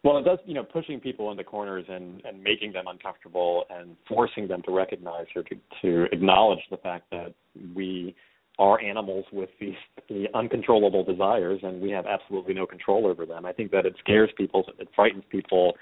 [0.03, 3.95] Well, it does, you know, pushing people into corners and, and making them uncomfortable and
[4.07, 7.33] forcing them to recognize or to, to acknowledge the fact that
[7.73, 8.13] we
[8.59, 9.73] are animals with these
[10.09, 13.45] the uncontrollable desires and we have absolutely no control over them.
[13.45, 15.73] I think that it scares people, it frightens people.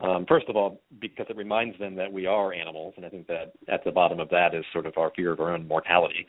[0.00, 3.26] Um, first of all, because it reminds them that we are animals, and I think
[3.28, 6.26] that at the bottom of that is sort of our fear of our own mortality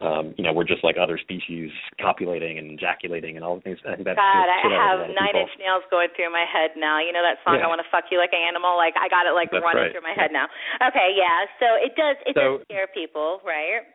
[0.00, 1.70] um, you know, we're just like other species
[2.02, 3.78] copulating and ejaculating and all the things.
[3.86, 6.98] I think that's God, I have nine inch nails going through my head now.
[6.98, 7.66] You know that song yeah.
[7.66, 8.76] I want to fuck you like an animal?
[8.76, 9.92] Like I got it like that's running right.
[9.94, 10.50] through my head now.
[10.82, 11.46] Okay, yeah.
[11.62, 13.86] So it does it so, does scare people, right?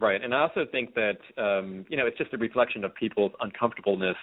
[0.00, 0.18] Right.
[0.22, 4.18] And I also think that um, you know, it's just a reflection of people's uncomfortableness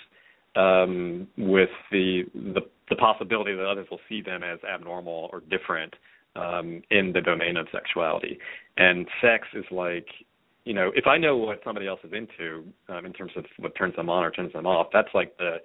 [0.57, 5.95] um with the the the possibility that others will see them as abnormal or different
[6.35, 8.37] um in the domain of sexuality.
[8.75, 10.07] And sex is like
[10.65, 13.75] you know, if I know what somebody else is into um, in terms of what
[13.75, 15.57] turns them on or turns them off, that's like the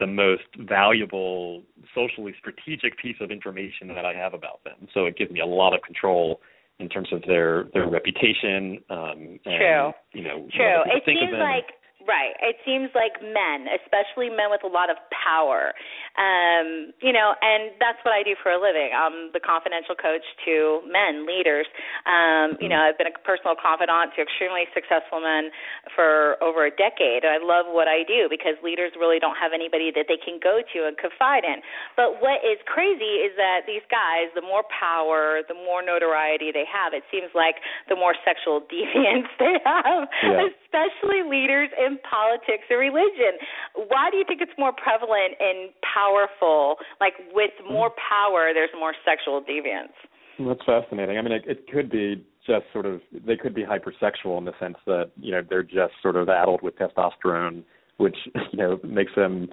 [0.00, 4.86] the most valuable socially strategic piece of information that I have about them.
[4.94, 6.40] So it gives me a lot of control
[6.78, 8.78] in terms of their their reputation.
[8.90, 9.92] Um, and, True.
[10.14, 10.82] You know, True.
[10.86, 11.66] It seems like
[12.08, 12.32] Right.
[12.40, 15.76] It seems like men, especially men with a lot of power,
[16.16, 18.96] um, you know, and that's what I do for a living.
[18.96, 21.68] I'm the confidential coach to men, leaders.
[22.08, 25.52] Um, you know, I've been a personal confidant to extremely successful men
[25.92, 27.28] for over a decade.
[27.28, 30.64] I love what I do because leaders really don't have anybody that they can go
[30.64, 31.60] to and confide in.
[31.92, 36.64] But what is crazy is that these guys, the more power, the more notoriety they
[36.64, 37.60] have, it seems like
[37.92, 40.48] the more sexual deviance they have, yeah.
[40.68, 43.40] Especially leaders in politics or religion.
[43.74, 46.76] Why do you think it's more prevalent and powerful?
[47.00, 49.96] Like with more power, there's more sexual deviance.
[50.38, 51.18] That's fascinating.
[51.18, 54.52] I mean, it, it could be just sort of they could be hypersexual in the
[54.60, 57.64] sense that you know they're just sort of addled with testosterone,
[57.96, 58.16] which
[58.52, 59.48] you know makes them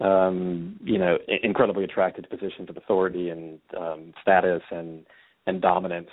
[0.00, 5.04] um, you know incredibly attracted to positions of authority and um, status and
[5.46, 6.10] and dominance.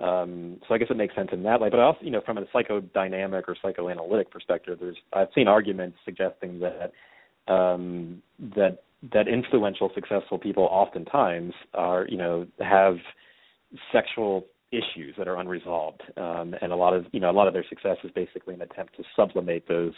[0.00, 1.70] Um, so I guess it makes sense in that way.
[1.70, 6.60] But also, you know, from a psychodynamic or psychoanalytic perspective, there's I've seen arguments suggesting
[6.60, 6.92] that
[7.52, 8.22] um,
[8.56, 8.82] that
[9.12, 12.96] that influential, successful people oftentimes are, you know, have
[13.92, 17.54] sexual issues that are unresolved, um, and a lot of you know a lot of
[17.54, 19.94] their success is basically an attempt to sublimate those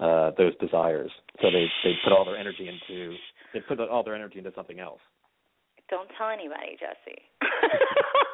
[0.00, 1.10] uh, those desires.
[1.40, 3.14] So they they put all their energy into
[3.52, 5.00] they put all their energy into something else.
[5.88, 7.22] Don't tell anybody, Jesse.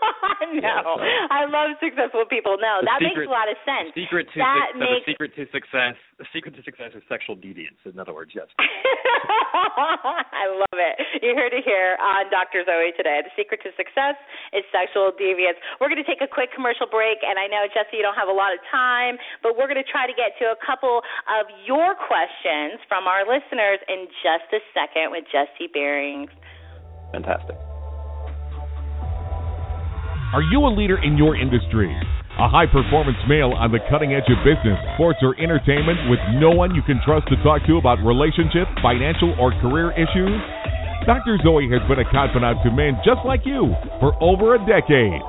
[0.62, 0.98] no,
[1.30, 2.56] I love successful people.
[2.58, 3.94] No, the that secret, makes a lot of sense.
[3.94, 5.04] Secret to that su- makes...
[5.06, 5.96] the secret to success.
[6.18, 7.78] The secret to success is sexual deviance.
[7.86, 8.48] In other words, yes.
[8.58, 10.96] I love it.
[11.22, 12.64] You heard it here on Dr.
[12.66, 13.22] Zoe today.
[13.22, 14.18] The secret to success
[14.52, 15.58] is sexual deviance.
[15.78, 18.32] We're going to take a quick commercial break, and I know Jesse, you don't have
[18.32, 21.46] a lot of time, but we're going to try to get to a couple of
[21.66, 26.32] your questions from our listeners in just a second with Jesse Bering's.
[27.12, 27.56] Fantastic.
[30.32, 31.92] Are you a leader in your industry?
[32.40, 36.48] A high performance male on the cutting edge of business, sports, or entertainment with no
[36.48, 40.40] one you can trust to talk to about relationships, financial, or career issues?
[41.04, 41.36] Dr.
[41.44, 45.20] Zoe has been a confidant to men just like you for over a decade.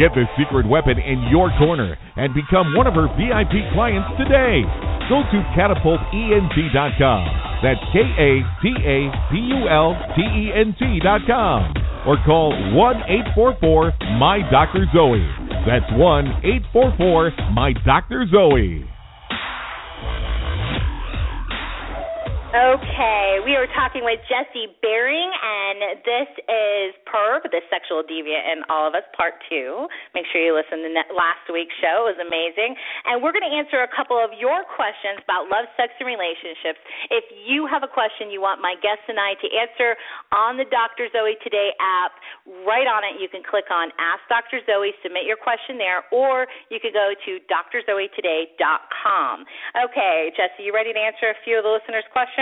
[0.00, 4.64] Get the secret weapon in your corner and become one of her VIP clients today.
[5.12, 7.45] Go to catapultent.com.
[7.62, 8.30] That's K A
[8.62, 8.98] T A
[9.32, 11.74] P U L T E N T.com.
[12.06, 12.96] Or call 1
[13.36, 14.86] 844 My Dr.
[14.94, 15.26] Zoe.
[15.66, 16.26] That's 1
[16.72, 18.26] 844 My Dr.
[18.30, 18.84] Zoe.
[22.54, 28.62] Okay, we are talking with Jesse Bering, and this is Perv, the sexual deviant in
[28.70, 29.90] all of us, part two.
[30.14, 32.78] Make sure you listen to last week's show; it was amazing.
[33.10, 36.78] And we're going to answer a couple of your questions about love, sex, and relationships.
[37.10, 39.98] If you have a question you want my guests and I to answer
[40.30, 41.10] on the Dr.
[41.10, 42.14] Zoe Today app,
[42.62, 44.62] right on it you can click on Ask Dr.
[44.70, 49.34] Zoe, submit your question there, or you could go to drzoetoday.com.
[49.74, 52.35] Okay, Jesse, you ready to answer a few of the listeners' questions?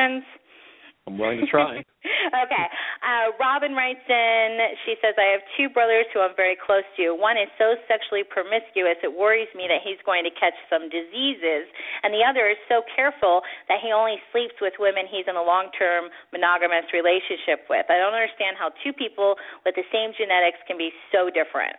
[1.07, 1.85] I'm willing to try.
[2.45, 2.67] okay.
[3.05, 4.49] Uh, Robin writes in,
[4.89, 7.13] she says, I have two brothers who I'm very close to.
[7.13, 11.69] One is so sexually promiscuous, it worries me that he's going to catch some diseases.
[12.01, 15.45] And the other is so careful that he only sleeps with women he's in a
[15.45, 17.85] long term monogamous relationship with.
[17.93, 19.37] I don't understand how two people
[19.69, 21.77] with the same genetics can be so different.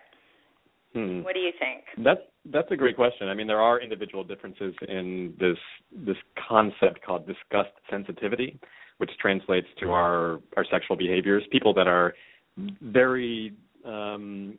[0.93, 1.25] Hmm.
[1.25, 1.89] What do you think?
[1.97, 3.27] That's that's a great question.
[3.27, 5.57] I mean, there are individual differences in this
[5.91, 8.59] this concept called disgust sensitivity,
[8.97, 11.43] which translates to our our sexual behaviors.
[11.51, 12.13] People that are
[12.81, 13.53] very
[13.85, 14.57] um,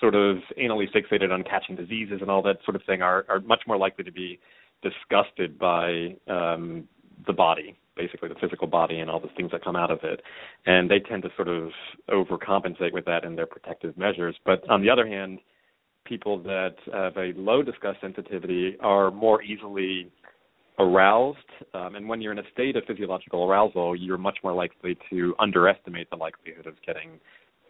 [0.00, 3.40] sort of anally fixated on catching diseases and all that sort of thing are are
[3.40, 4.38] much more likely to be
[4.82, 6.86] disgusted by um,
[7.26, 10.20] the body, basically the physical body and all the things that come out of it.
[10.66, 11.70] And they tend to sort of
[12.10, 14.36] overcompensate with that in their protective measures.
[14.44, 15.38] But on the other hand,
[16.04, 20.10] people that have a low disgust sensitivity are more easily
[20.78, 21.38] aroused.
[21.72, 25.34] Um, and when you're in a state of physiological arousal, you're much more likely to
[25.38, 27.20] underestimate the likelihood of getting,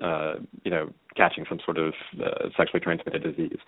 [0.02, 1.92] uh, you know, catching some sort of
[2.22, 3.58] uh, sexually transmitted disease.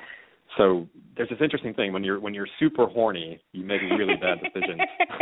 [0.56, 4.36] So there's this interesting thing when you're when you're super horny, you make really bad
[4.36, 4.84] decisions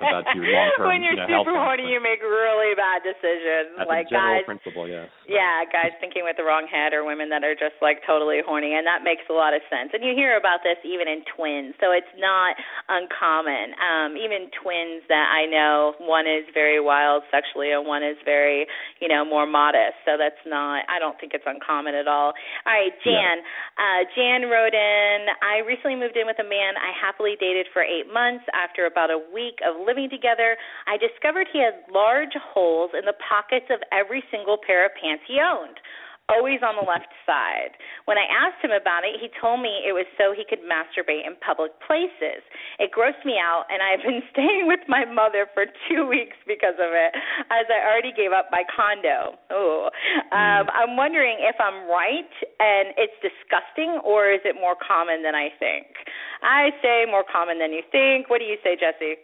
[0.00, 0.88] about your long term.
[0.92, 3.72] When you're you know, super horny, you make really bad decisions.
[3.76, 5.08] That's like a general guys, principle, yes.
[5.24, 8.76] yeah, guys thinking with the wrong head, or women that are just like totally horny,
[8.76, 9.96] and that makes a lot of sense.
[9.96, 12.52] And you hear about this even in twins, so it's not
[12.92, 13.72] uncommon.
[13.80, 18.68] Um, even twins that I know, one is very wild sexually, and one is very,
[19.00, 19.96] you know, more modest.
[20.04, 20.84] So that's not.
[20.92, 22.36] I don't think it's uncommon at all.
[22.68, 23.40] All right, Jan.
[23.40, 23.80] Yeah.
[23.80, 27.66] Uh, Jan wrote wrote in, I recently moved in with a man I happily dated
[27.72, 28.44] for eight months.
[28.54, 30.56] After about a week of living together,
[30.86, 35.24] I discovered he had large holes in the pockets of every single pair of pants
[35.26, 35.78] he owned
[36.30, 37.74] always on the left side.
[38.06, 41.26] When I asked him about it, he told me it was so he could masturbate
[41.26, 42.40] in public places.
[42.78, 46.78] It grossed me out, and I've been staying with my mother for two weeks because
[46.78, 47.12] of it,
[47.50, 49.36] as I already gave up my condo.
[49.50, 49.90] Oh,
[50.30, 55.34] um, I'm wondering if I'm right and it's disgusting, or is it more common than
[55.34, 55.86] I think?
[56.42, 58.30] I say more common than you think.
[58.30, 59.20] What do you say, Jesse?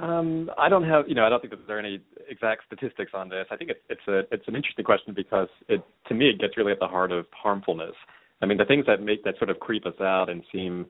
[0.00, 3.12] Um, I don't have, you know, I don't think that there are any exact statistics
[3.14, 3.46] on this.
[3.50, 6.56] I think it's it's a it's an interesting question because it to me it gets
[6.56, 7.94] really at the heart of harmfulness.
[8.42, 10.86] I mean, the things that make that sort of creep us out and seem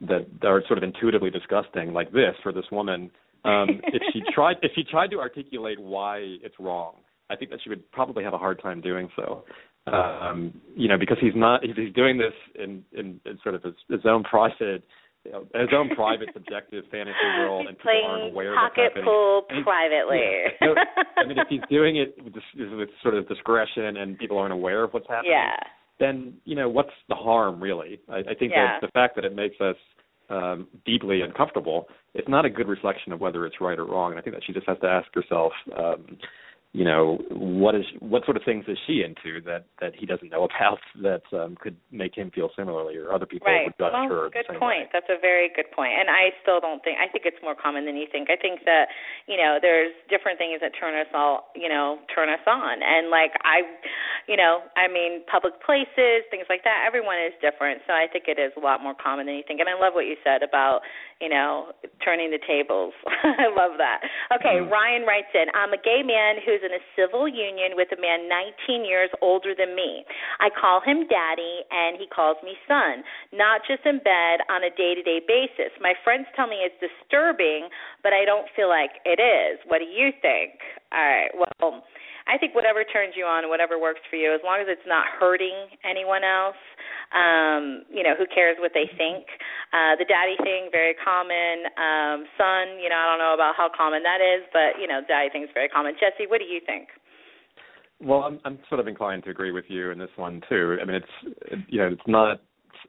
[0.00, 3.10] that are sort of intuitively disgusting, like this for this woman.
[3.44, 6.94] Um, if she tried if she tried to articulate why it's wrong,
[7.30, 9.44] I think that she would probably have a hard time doing so.
[9.86, 13.74] Um, you know, because he's not he's doing this in in, in sort of his,
[13.90, 14.82] his own private
[15.24, 18.84] you know, his own private subjective fantasy world, and people aren't aware of what's pocket
[18.84, 19.04] happening.
[19.04, 20.20] pool privately.
[20.60, 20.74] Yeah.
[21.16, 24.84] I mean, if he's doing it with, with sort of discretion and people aren't aware
[24.84, 25.56] of what's happening, yeah.
[25.98, 28.00] then you know what's the harm really?
[28.08, 28.78] I, I think Yeah.
[28.80, 29.76] that the fact that it makes us
[30.30, 34.12] um, deeply uncomfortable, it's not a good reflection of whether it's right or wrong.
[34.12, 36.16] And I think that she just has to ask herself, um,
[36.74, 40.28] you know what is what sort of things is she into that that he doesn't
[40.28, 43.70] know about that um could make him feel similarly or other people right.
[43.70, 44.90] would judge well, her good point way.
[44.92, 45.94] that's a very good point.
[45.94, 48.66] and i still don't think i think it's more common than you think i think
[48.66, 48.90] that
[49.30, 53.06] you know there's different things that turn us all you know turn us on and
[53.08, 53.62] like i
[54.26, 58.26] you know i mean public places things like that everyone is different so i think
[58.26, 60.42] it is a lot more common than you think and i love what you said
[60.42, 60.82] about
[61.22, 61.70] you know
[62.02, 62.90] turning the tables
[63.38, 64.02] i love that
[64.34, 64.70] okay Mm.
[64.70, 68.26] ryan writes in i'm a gay man who's in a civil union with a man
[68.26, 70.04] 19 years older than me.
[70.40, 74.72] I call him daddy and he calls me son, not just in bed on a
[74.72, 75.70] day to day basis.
[75.80, 77.68] My friends tell me it's disturbing,
[78.02, 79.60] but I don't feel like it is.
[79.68, 80.56] What do you think?
[80.90, 81.84] All right, well,
[82.26, 85.04] I think whatever turns you on, whatever works for you, as long as it's not
[85.20, 86.56] hurting anyone else,
[87.12, 89.28] um, you know, who cares what they think.
[89.76, 91.68] Uh, the daddy thing, very common.
[91.76, 95.04] Um, son, you know, I don't know about how common that is, but, you know,
[95.04, 95.92] daddy thing is very common.
[96.00, 96.88] Jesse, what do you think?
[98.00, 100.76] Well, I'm I'm sort of inclined to agree with you in this one too.
[100.80, 102.40] I mean, it's you know, it's not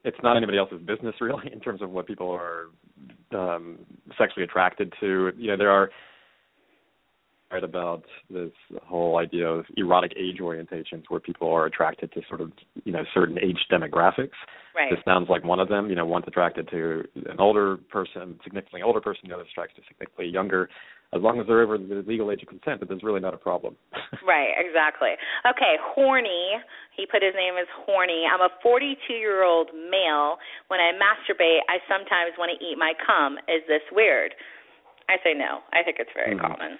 [0.04, 2.66] it's not anybody else's business really in terms of what people are
[3.32, 3.80] um
[4.18, 5.32] sexually attracted to.
[5.38, 5.90] You know, there are
[7.52, 8.52] right about this
[8.84, 12.52] whole idea of erotic age orientations where people are attracted to sort of
[12.84, 14.36] you know certain age demographics.
[14.76, 14.90] Right.
[14.92, 15.90] This sounds like one of them.
[15.90, 19.88] You know, one's attracted to an older person, significantly older person, the other's attracted to
[19.88, 20.70] significantly younger.
[21.14, 23.38] As long as they're over the legal age of consent, that there's really not a
[23.38, 23.76] problem.
[24.26, 25.14] Right, exactly.
[25.46, 26.58] Okay, horny.
[26.98, 28.26] He put his name as horny.
[28.26, 30.42] I'm a 42 year old male.
[30.68, 33.38] When I masturbate, I sometimes want to eat my cum.
[33.46, 34.34] Is this weird?
[35.08, 35.62] I say no.
[35.78, 36.42] I think it's very Mhm.
[36.42, 36.80] common.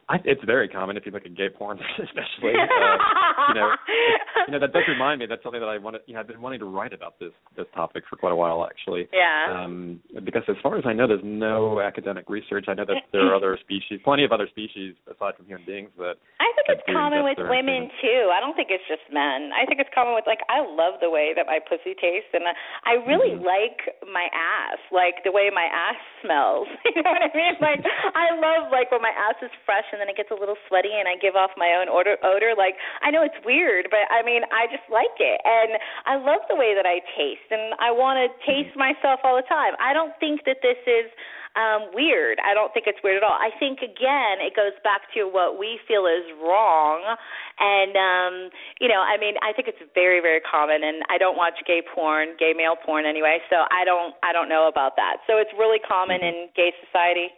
[0.09, 2.53] I, it's very common if you look at gay porn, especially.
[2.57, 2.97] Uh,
[3.49, 3.79] you know, it,
[4.47, 5.25] you know that does remind me.
[5.27, 6.01] That's something that I wanted.
[6.07, 8.65] You know, I've been wanting to write about this this topic for quite a while,
[8.65, 9.07] actually.
[9.13, 9.63] Yeah.
[9.63, 12.65] Um, because as far as I know, there's no academic research.
[12.67, 15.89] I know that there are other species, plenty of other species aside from human beings
[15.97, 16.15] that.
[16.39, 18.01] I think it's common with women semen.
[18.03, 18.29] too.
[18.33, 19.51] I don't think it's just men.
[19.55, 22.43] I think it's common with like I love the way that my pussy tastes, and
[22.83, 23.45] I really Mhm.
[23.45, 26.67] like my ass, like the way my ass smells.
[26.85, 27.55] you know what I mean?
[27.61, 27.79] Like
[28.15, 30.91] I love like when my ass is fresh and then it gets a little sweaty
[30.97, 32.17] and I give off my own odor.
[32.23, 32.53] Odor.
[32.57, 36.41] Like I know it's weird, but I mean I just like it, and I love
[36.49, 39.73] the way that I taste, and I want to taste myself all the time.
[39.79, 41.11] I don't think that this is
[41.59, 42.39] um weird.
[42.39, 43.35] I don't think it's weird at all.
[43.35, 47.03] I think again it goes back to what we feel is wrong
[47.59, 48.33] and um
[48.79, 51.83] you know, I mean, I think it's very very common and I don't watch gay
[51.83, 55.19] porn, gay male porn anyway, so I don't I don't know about that.
[55.27, 56.29] So it's really common Mhm.
[56.29, 57.35] in gay society.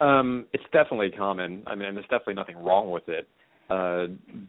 [0.00, 1.62] Um, it's definitely common.
[1.66, 3.28] I mean, and there's definitely nothing wrong with it.
[3.70, 4.06] Uh,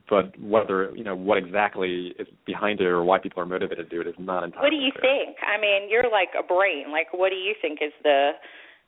[0.10, 3.96] but whether you know what exactly is behind it or why people are motivated to
[3.96, 4.66] do it is not entirely.
[4.66, 5.26] What do you clear.
[5.26, 5.38] think?
[5.46, 6.92] I mean, you're like a brain.
[6.92, 8.32] Like what do you think is the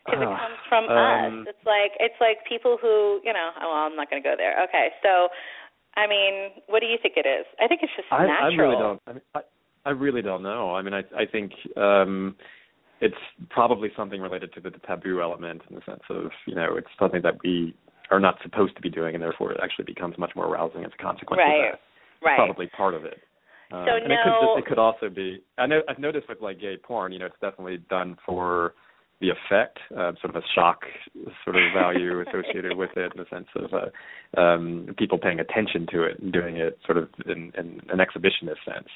[0.05, 1.53] because it Ah, comes from um, us.
[1.53, 4.33] It's like it's like people who, you know, oh, well, I'm not going to go
[4.35, 4.63] there.
[4.63, 4.89] Okay.
[5.03, 5.29] So
[5.95, 7.45] I mean, what do you think it is?
[7.61, 8.49] I think it's just I, natural.
[8.49, 9.01] I really don't.
[9.05, 9.41] I, mean, I,
[9.85, 10.73] I really don't know.
[10.75, 12.35] I mean, I I think um
[13.03, 16.75] it's probably something related to the the taboo element in the sense of you know
[16.77, 17.75] it's something that we
[18.11, 20.91] are not supposed to be doing, and therefore it actually becomes much more arousing as
[20.97, 21.67] a consequence Right.
[21.67, 22.25] of that.
[22.25, 22.37] Right.
[22.37, 23.19] Probably part of it.
[23.71, 25.43] Um, So and it could no- just, it could also be.
[25.57, 28.73] I know I've noticed with like gay porn, you know, it's definitely done for
[29.21, 30.79] the effect, uh, sort of a shock
[31.43, 35.87] sort of value associated with it in the sense of uh, um, people paying attention
[35.91, 38.87] to it and doing it sort of in, in an exhibitionist sense.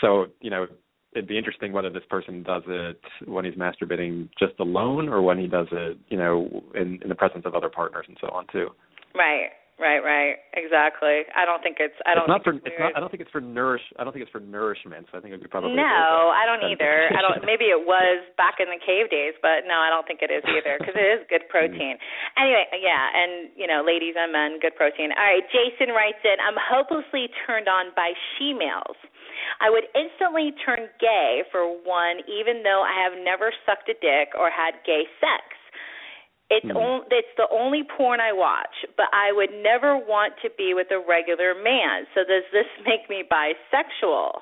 [0.00, 0.66] So, you know,
[1.12, 5.38] it'd be interesting whether this person does it when he's masturbating just alone or when
[5.38, 8.46] he does it, you know, in, in the presence of other partners and so on
[8.52, 8.68] too.
[9.14, 9.50] Right.
[9.80, 11.24] Right, right, exactly.
[11.32, 11.96] I don't think it's.
[12.04, 12.28] I don't.
[12.28, 12.52] it's not for.
[12.52, 12.92] It's not.
[12.92, 13.80] I don't think it's for nourish.
[13.96, 15.08] I don't think it's for nourishment.
[15.08, 15.72] So I think it would probably.
[15.72, 17.08] No, I don't either.
[17.16, 17.40] I don't.
[17.48, 20.44] Maybe it was back in the cave days, but no, I don't think it is
[20.44, 21.96] either because it is good protein.
[22.36, 25.16] Anyway, yeah, and you know, ladies and men, good protein.
[25.16, 29.00] All right, Jason writes in, I'm hopelessly turned on by she-males.
[29.64, 34.36] I would instantly turn gay for one, even though I have never sucked a dick
[34.36, 35.59] or had gay sex.
[36.50, 36.76] It's Hmm.
[36.76, 40.90] on, it's the only porn I watch, but I would never want to be with
[40.90, 42.06] a regular man.
[42.14, 44.40] So does this make me bisexual?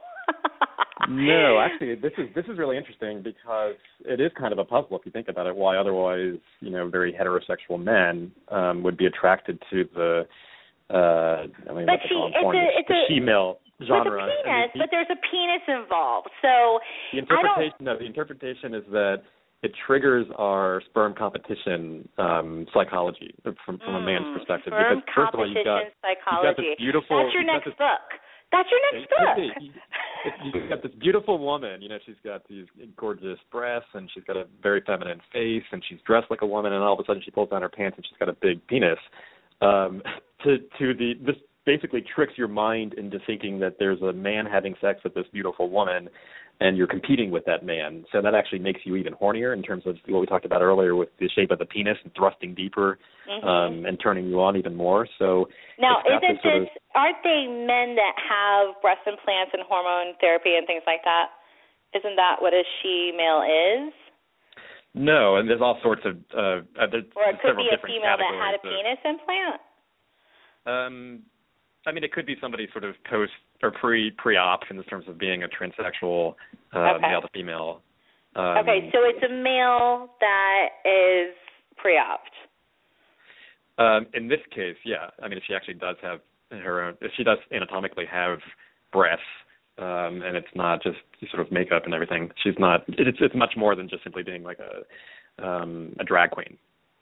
[1.08, 4.96] no, actually, this is this is really interesting because it is kind of a puzzle
[4.98, 5.54] if you think about it.
[5.56, 10.26] Why otherwise, you know, very heterosexual men um, would be attracted to the,
[10.90, 14.10] uh, I mean, But she- it's porn, a- it's the a- she-male genre.
[14.12, 16.28] With a penis, the- but there's a penis involved.
[16.42, 16.80] So
[17.12, 17.30] the I don't.
[17.30, 19.22] interpretation, no, the interpretation is that
[19.62, 23.34] it triggers our sperm competition um, psychology
[23.64, 24.72] from from a man's Mm, perspective.
[24.72, 26.62] sperm because first of all, you've got you've got psychology.
[26.70, 27.16] this beautiful.
[27.22, 28.06] That's your next this book.
[28.50, 29.36] That's your next book.
[29.36, 29.42] be.
[29.66, 29.72] You-
[30.24, 34.24] it- You've got this beautiful woman, you know, she's got these gorgeous breasts and she's
[34.24, 37.04] got a very feminine face and she's dressed like a woman and all of a
[37.06, 38.98] sudden she pulls down her pants and she's got a big penis.
[39.60, 40.02] um,
[40.44, 41.36] to to the this
[41.66, 45.68] basically tricks your mind into thinking that there's a man having sex with this beautiful
[45.70, 46.08] woman
[46.60, 48.04] and you're competing with that man.
[48.10, 50.96] So that actually makes you even hornier in terms of what we talked about earlier
[50.96, 52.98] with the shape of the penis and thrusting deeper
[53.30, 53.46] mm-hmm.
[53.46, 55.06] um, and turning you on even more.
[55.18, 55.48] So
[55.78, 56.66] now, isn't this?
[56.66, 61.30] Of, aren't they men that have breast implants and hormone therapy and things like that?
[61.94, 63.94] Isn't that what a she-male is?
[64.94, 66.16] No, and there's all sorts of.
[66.34, 69.60] Uh, uh, there's or it could be a female that had a of, penis implant.
[70.66, 71.22] Um,
[71.86, 75.06] I mean, it could be somebody sort of post or pre pre op in terms
[75.08, 76.34] of being a transsexual
[76.74, 77.08] uh, okay.
[77.08, 77.80] male to female.
[78.36, 81.34] Um, okay, so it's a male that is
[81.76, 82.30] pre-opt.
[83.78, 85.10] Um, in this case, yeah.
[85.22, 86.20] I mean, if she actually does have
[86.50, 88.38] her own, if she does anatomically have
[88.92, 89.22] breasts,
[89.78, 90.98] um, and it's not just
[91.30, 92.82] sort of makeup and everything, she's not.
[92.88, 96.58] It's it's much more than just simply being like a um, a drag queen.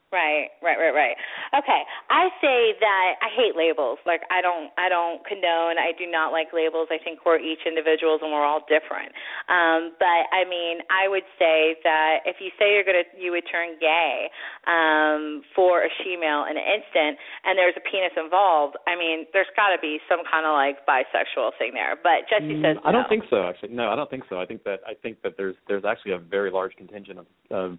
[0.07, 1.19] Right, right, right, right.
[1.51, 3.99] Okay, I say that I hate labels.
[4.07, 5.75] Like I don't, I don't condone.
[5.75, 6.87] I do not like labels.
[6.87, 9.11] I think we're each individuals and we're all different.
[9.51, 13.51] Um, but I mean, I would say that if you say you're gonna, you would
[13.51, 14.31] turn gay
[14.63, 18.79] um, for a she-male in an instant, and there's a penis involved.
[18.87, 21.99] I mean, there's got to be some kind of like bisexual thing there.
[21.99, 23.43] But Jesse mm, says I don't think so.
[23.43, 24.39] Actually, no, I don't think so.
[24.39, 27.77] I think that I think that there's there's actually a very large contingent of, of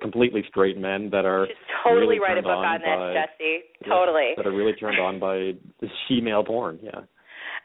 [0.00, 1.48] completely straight men that are
[1.82, 3.56] totally really write a book on, on this, by, Jesse.
[3.80, 4.32] Yeah, Totally.
[4.36, 5.56] that are really turned on by
[6.06, 6.78] she-male porn.
[6.82, 7.08] Yeah.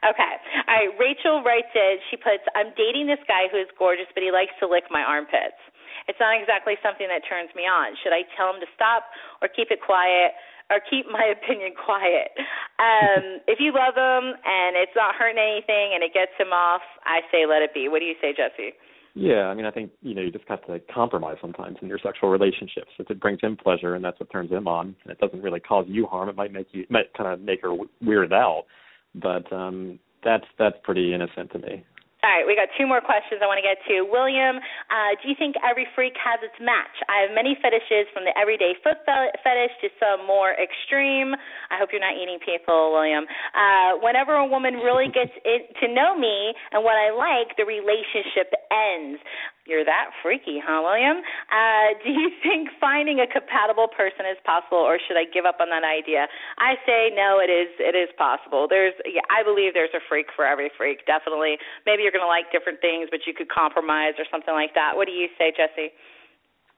[0.04, 0.34] Okay.
[0.68, 0.92] All right.
[1.00, 2.00] Rachel writes it.
[2.12, 5.02] She puts, I'm dating this guy who is gorgeous, but he likes to lick my
[5.02, 5.60] armpits.
[6.08, 7.98] It's not exactly something that turns me on.
[8.06, 9.10] Should I tell him to stop
[9.42, 10.38] or keep it quiet?
[10.74, 12.34] Or keep my opinion quiet.
[12.82, 16.82] Um, if you love him and it's not hurting anything and it gets him off,
[17.06, 17.86] I say let it be.
[17.86, 18.74] What do you say, Jesse?
[19.18, 22.00] Yeah, I mean, I think you know you just have to compromise sometimes in your
[22.04, 22.92] sexual relationships.
[23.00, 25.62] If it brings him pleasure and that's what turns him on, and it doesn't really
[25.62, 28.66] cause you harm, it might make you it might kind of make her weirded out.
[29.16, 31.86] But um that's that's pretty innocent to me.
[32.26, 34.02] All right, we got two more questions I want to get to.
[34.02, 36.90] William, uh, do you think every freak has its match?
[37.06, 41.38] I have many fetishes, from the everyday foot fetish to some more extreme.
[41.70, 43.30] I hope you're not eating people, William.
[43.54, 47.68] Uh, whenever a woman really gets it, to know me and what I like, the
[47.70, 49.22] relationship ends.
[49.66, 51.26] You're that freaky, huh, William?
[51.50, 55.58] Uh, do you think finding a compatible person is possible, or should I give up
[55.58, 56.30] on that idea?
[56.62, 57.42] I say no.
[57.42, 57.74] It is.
[57.82, 58.70] It is possible.
[58.70, 58.94] There's.
[59.10, 61.06] Yeah, I believe there's a freak for every freak.
[61.10, 61.58] Definitely.
[61.86, 64.94] Maybe you're going to like different things, but you could compromise or something like that.
[64.94, 65.90] What do you say, Jesse?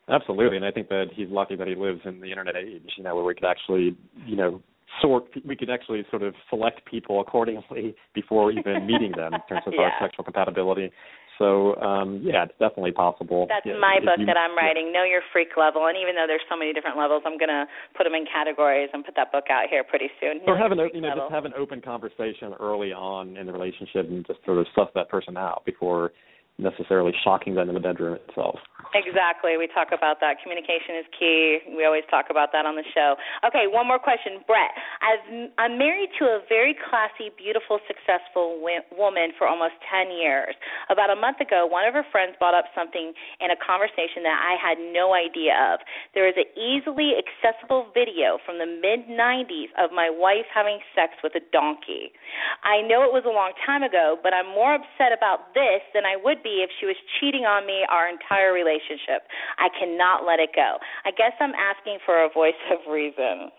[0.08, 2.96] Absolutely, and I think that he's lucky that he lives in the internet age.
[2.96, 4.64] You know, where we could actually, you know,
[5.02, 9.68] sort we could actually sort of select people accordingly before even meeting them in terms
[9.68, 9.92] of yeah.
[9.92, 10.92] our sexual compatibility
[11.38, 13.46] so um, yeah, it's definitely possible.
[13.50, 15.88] That's yeah, my book you, that I'm writing, Know Your Freak Level.
[15.88, 17.66] And even though there's so many different levels, I'm gonna
[17.96, 20.42] put them in categories and put that book out here pretty soon.
[20.48, 21.30] Or have an you know level.
[21.30, 24.90] just have an open conversation early on in the relationship and just sort of suss
[24.96, 26.12] that person out before
[26.58, 28.60] necessarily shocking them in the bedroom itself.
[28.96, 29.58] Exactly.
[29.58, 30.40] We talk about that.
[30.40, 31.60] Communication is key.
[31.76, 33.20] We always talk about that on the show.
[33.44, 34.72] Okay, one more question, Brett.
[35.04, 38.64] I've, I'm married to a very classy, beautiful, successful
[38.96, 40.56] woman for almost 10 years.
[40.90, 43.12] About a month ago, one of her friends brought up something
[43.44, 45.84] in a conversation that I had no idea of.
[46.16, 51.20] There is an easily accessible video from the mid 90s of my wife having sex
[51.22, 52.16] with a donkey.
[52.64, 56.08] I know it was a long time ago, but I'm more upset about this than
[56.08, 59.28] I would be if she was cheating on me our entire relationship.
[59.60, 60.78] I cannot let it go.
[61.06, 63.52] I guess I'm asking for a voice of reason.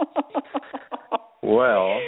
[1.42, 2.00] well.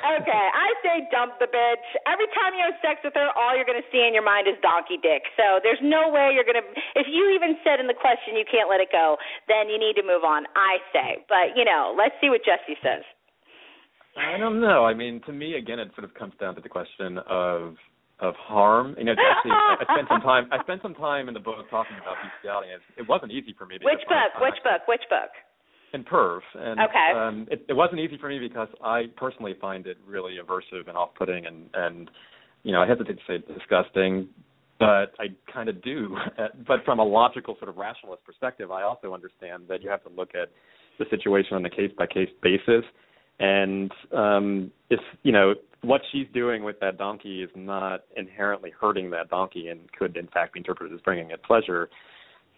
[0.00, 1.86] Okay, I say dump the bitch.
[2.06, 4.48] Every time you have sex with her, all you're going to see in your mind
[4.48, 5.26] is donkey dick.
[5.36, 6.66] So there's no way you're going to.
[6.94, 9.18] If you even said in the question you can't let it go,
[9.50, 10.46] then you need to move on.
[10.54, 13.02] I say, but you know, let's see what Jesse says.
[14.18, 14.84] I don't know.
[14.84, 17.76] I mean, to me, again, it sort of comes down to the question of
[18.20, 18.94] of harm.
[18.98, 20.48] You know, actually, I spent some time.
[20.52, 22.70] I spent some time in the book talking about bestiality.
[22.72, 23.78] And it wasn't easy for me.
[23.82, 24.40] Which book?
[24.40, 24.86] Which book?
[24.86, 25.30] Which book?
[25.92, 26.40] In Perv.
[26.54, 27.10] And, okay.
[27.16, 30.96] Um, it, it wasn't easy for me because I personally find it really aversive and
[30.96, 32.10] off-putting, and and
[32.62, 34.28] you know, I hesitate to say disgusting,
[34.78, 36.16] but I kind of do.
[36.66, 40.10] but from a logical sort of rationalist perspective, I also understand that you have to
[40.10, 40.50] look at
[40.98, 42.84] the situation on a case-by-case basis.
[43.40, 49.10] And um, if you know what she's doing with that donkey is not inherently hurting
[49.10, 51.88] that donkey and could in fact be interpreted as bringing it pleasure,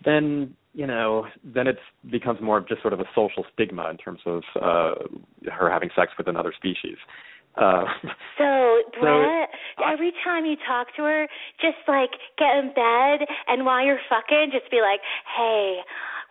[0.04, 1.78] then you know then it
[2.10, 4.94] becomes more of just sort of a social stigma in terms of uh,
[5.50, 6.96] her having sex with another species.
[7.54, 7.84] Uh,
[8.38, 11.28] so Brett, so, every time you talk to her,
[11.60, 15.00] just like get in bed and while you're fucking, just be like,
[15.36, 15.78] "Hey,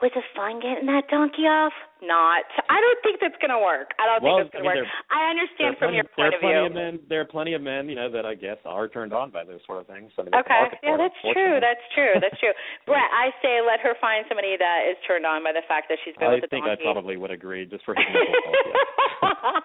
[0.02, 1.78] Was it fun getting that donkey off?
[2.02, 2.50] Not.
[2.66, 3.94] I don't think that's going to work.
[4.02, 5.14] I don't well, think it's going to to work.
[5.14, 6.66] I understand from plenty, your point of view.
[6.66, 9.30] Of men, there are plenty of men, you know, that I guess are turned on
[9.30, 10.10] by those sort of things.
[10.18, 10.74] I mean, okay.
[10.82, 11.62] Yeah, that's true.
[11.62, 12.18] That's true.
[12.18, 12.58] That's true.
[12.90, 16.02] Brett, I say let her find somebody that is turned on by the fact that
[16.02, 16.82] she's been I with a think donkey.
[16.82, 19.62] I probably would agree just for his mental health.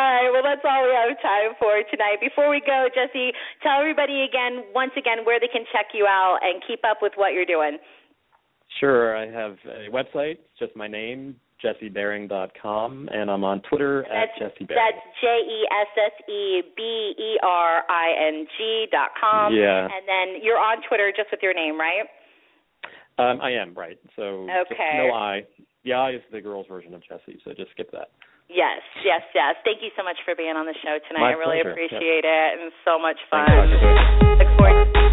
[0.00, 0.32] all right.
[0.32, 2.24] Well, that's all we have time for tonight.
[2.24, 6.40] Before we go, Jesse, tell everybody again, once again, where they can check you out
[6.40, 7.76] and keep up with what you're doing.
[8.80, 9.16] Sure.
[9.16, 14.74] I have a website, just my name, jessebering.com, and I'm on Twitter that's, at jessebering.
[14.74, 16.82] That's J E S S E B
[17.18, 19.54] E R I N G dot com.
[19.54, 19.84] Yeah.
[19.84, 22.06] And then you're on Twitter just with your name, right?
[23.16, 23.98] Um, I am right.
[24.16, 25.06] So okay.
[25.06, 25.42] no I.
[25.84, 28.08] The I is the girl's version of Jesse, so just skip that.
[28.48, 29.54] Yes, yes, yes.
[29.64, 31.20] Thank you so much for being on the show tonight.
[31.20, 31.72] My I really pleasure.
[31.72, 32.56] appreciate yes.
[32.56, 33.48] it and so much fun.
[34.38, 35.03] Look forward